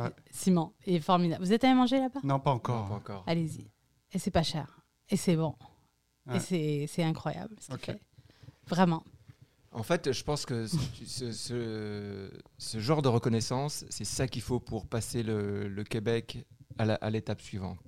[0.00, 0.10] Ah.
[0.30, 1.44] Simon, il est formidable.
[1.44, 2.20] Vous êtes allé manger là-bas?
[2.22, 2.88] Non, pas Non, encore.
[2.88, 3.24] pas encore.
[3.26, 3.68] Allez-y.
[4.12, 4.80] Et c'est pas cher.
[5.08, 5.54] Et c'est bon.
[6.26, 6.36] Ouais.
[6.36, 7.84] Et c'est- incroyable ce qu'il Ok.
[7.86, 8.00] fait.
[8.68, 9.02] Vraiment.
[9.72, 14.42] En fait, je pense que ce, ce- ce- ce genre de reconnaissance, c'est ça qu'il
[14.42, 16.38] faut pour passer le, le Québec
[16.78, 17.80] à l'étape suivante,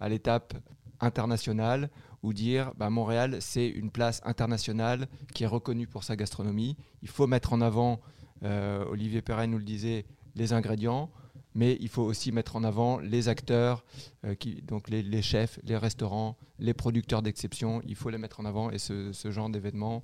[0.00, 0.54] à l'étape
[1.00, 1.90] internationale,
[2.22, 6.76] où dire bah, Montréal, c'est une place internationale qui est reconnue pour sa gastronomie.
[7.02, 8.00] Il faut mettre en avant,
[8.42, 11.10] euh, Olivier Perrin nous le disait, les ingrédients,
[11.54, 13.84] mais il faut aussi mettre en avant les acteurs,
[14.24, 17.82] euh, donc les, chefs, les restaurants, les producteurs d'exception.
[17.86, 20.02] Il faut les mettre en avant et ce, genre d'événement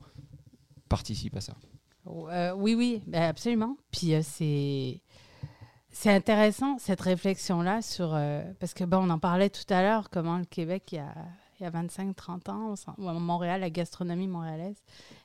[0.89, 1.55] participe à ça.
[2.07, 3.77] Euh, oui, oui, ben absolument.
[3.91, 5.01] Puis euh, c'est
[5.91, 8.11] c'est intéressant cette réflexion-là sur
[8.61, 11.67] parce que bon, on en parlait tout à l'heure comment le Québec il y a,
[11.67, 12.75] a 25-30 ans,
[13.19, 14.77] Montréal, la gastronomie montréalaise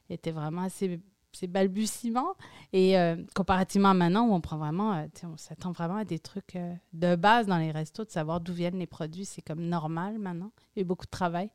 [0.09, 0.99] était vraiment assez
[1.33, 2.35] c'est balbutiement
[2.71, 6.19] et euh, comparativement à maintenant où on prend vraiment euh, on s'attend vraiment à des
[6.19, 9.61] trucs euh, de base dans les restos de savoir d'où viennent les produits c'est comme
[9.61, 11.49] normal maintenant il y a eu beaucoup de travail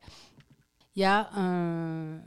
[0.95, 2.19] il y a un,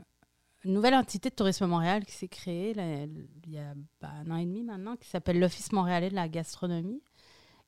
[0.65, 4.37] une nouvelle entité de Tourisme Montréal qui s'est créée il y a bah, un an
[4.37, 7.01] et demi maintenant, qui s'appelle l'Office montréalais de la gastronomie.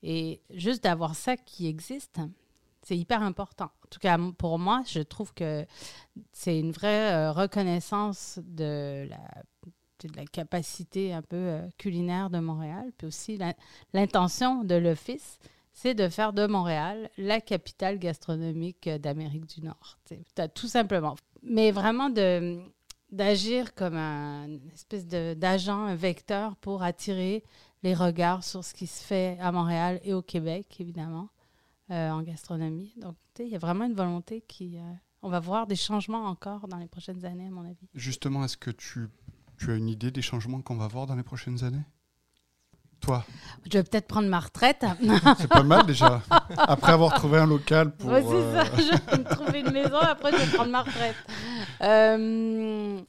[0.04, 2.20] Et juste d'avoir ça qui existe,
[2.82, 3.66] c'est hyper important.
[3.66, 5.66] En tout cas, pour moi, je trouve que
[6.32, 9.44] c'est une vraie reconnaissance de la,
[10.08, 13.40] de la capacité un peu euh, culinaire de Montréal, puis aussi
[13.94, 15.40] l'intention de l'Office,
[15.76, 20.00] c'est de faire de Montréal la capitale gastronomique euh, d'Amérique du Nord.
[20.56, 21.16] Tout simplement.
[21.44, 22.60] Mais vraiment de
[23.12, 27.44] d'agir comme un une espèce d'agent, un vecteur pour attirer
[27.84, 31.30] les regards sur ce qui se fait à Montréal et au Québec, évidemment,
[31.92, 32.94] euh, en gastronomie.
[32.98, 34.80] Donc, il y a vraiment une volonté qui...
[35.22, 37.88] on va voir des changements encore dans les prochaines années, à mon avis.
[37.94, 39.08] Justement, est-ce que tu,
[39.58, 41.84] tu as une idée des changements qu'on va voir dans les prochaines années?
[43.02, 43.26] Toi?
[43.66, 44.86] Je vais peut-être prendre ma retraite.
[45.38, 46.22] C'est pas mal déjà.
[46.58, 48.10] Après avoir trouvé un local pour.
[48.10, 48.72] Ouais, c'est euh, ça.
[48.78, 51.16] Je vais me trouver une maison, après je vais prendre ma retraite.
[51.82, 53.00] Euh,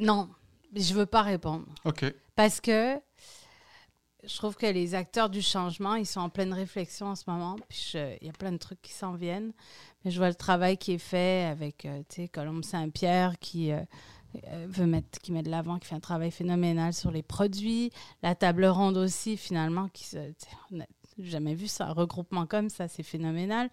[0.00, 0.28] Non,
[0.74, 1.64] je veux pas répondre.
[1.84, 2.04] Ok.
[2.34, 3.00] Parce que
[4.26, 7.56] je trouve que les acteurs du changement, ils sont en pleine réflexion en ce moment.
[7.68, 9.52] Puis il y a plein de trucs qui s'en viennent.
[10.04, 13.72] Mais je vois le travail qui est fait avec, euh, tu sais, Colombe Saint-Pierre qui
[13.72, 13.84] euh, euh,
[14.68, 17.90] veut mettre, qui met de l'avant, qui fait un travail phénoménal sur les produits.
[18.22, 20.04] La table ronde aussi, finalement, qui
[20.70, 20.86] on n'a
[21.18, 23.70] jamais vu ça, un regroupement comme ça, c'est phénoménal.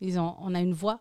[0.00, 1.00] Ils ont, on a une voix.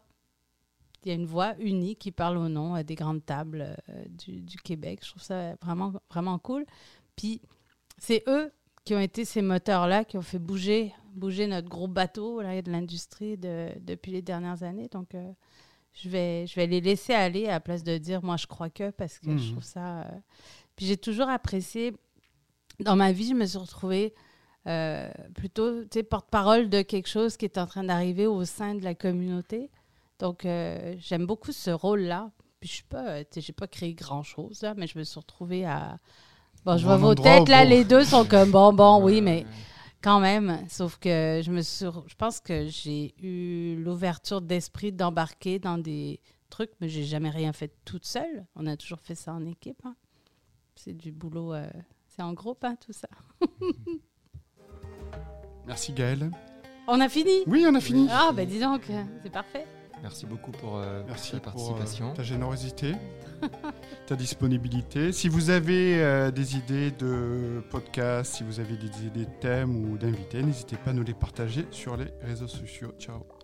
[1.03, 4.05] Il y a une voix unie qui parle au nom euh, des grandes tables euh,
[4.09, 4.99] du, Québec.
[5.03, 6.65] Je trouve ça vraiment, vraiment cool.
[7.15, 7.41] Puis
[7.97, 8.51] c'est eux
[8.83, 12.71] qui ont été ces moteurs-là, qui ont fait bouger, bouger notre gros bateau là, de
[12.71, 14.87] l'industrie de- depuis les dernières années.
[14.89, 15.31] Donc, euh,
[16.03, 18.69] je, vais, je vais les laisser aller à la place de dire moi je crois
[18.69, 19.51] que, parce que je Mhm.
[19.51, 20.01] trouve ça.
[20.01, 20.03] euh,
[20.75, 21.93] Puis j'ai toujours apprécié.
[22.79, 24.13] Dans ma vie, je me suis retrouvée
[24.67, 28.75] euh, plutôt tu sais, porte-parole de quelque chose qui est en train d'arriver au sein
[28.75, 29.71] de la communauté.
[30.19, 32.29] Donc, euh, j'aime beaucoup ce rôle-là.
[32.59, 35.19] Puis je suis pas, tu sais, j'ai pas créé grand-chose, là, mais je me suis
[35.19, 35.99] retrouvée à.
[36.65, 37.69] Bon, je vois vos têtes, là, bon.
[37.69, 39.45] les deux sont comme bon, bon, oui, mais.
[40.01, 40.65] Quand même.
[40.69, 46.19] Sauf que je me suis, je pense que j'ai eu l'ouverture d'esprit d'embarquer dans des
[46.49, 48.45] trucs, mais j'ai jamais rien fait toute seule.
[48.55, 49.81] On a toujours fait ça en équipe.
[49.85, 49.95] hein.
[50.75, 51.67] C'est du boulot, euh,
[52.07, 53.07] c'est en groupe, hein, tout ça.
[55.65, 56.31] Merci Gaël.
[56.87, 57.31] On a fini?
[57.47, 58.07] Oui, on a fini.
[58.09, 58.83] Ah, ben dis donc,
[59.23, 59.65] c'est parfait.
[60.01, 62.13] Merci beaucoup pour euh, Merci ta pour euh, participation.
[62.13, 62.95] ta générosité,
[64.07, 65.11] ta disponibilité.
[65.11, 69.75] Si vous avez euh, des idées de podcasts, si vous avez des idées de thèmes
[69.75, 72.93] ou d'invités, n'hésitez pas à nous les partager sur les réseaux sociaux.
[72.99, 73.27] Ciao.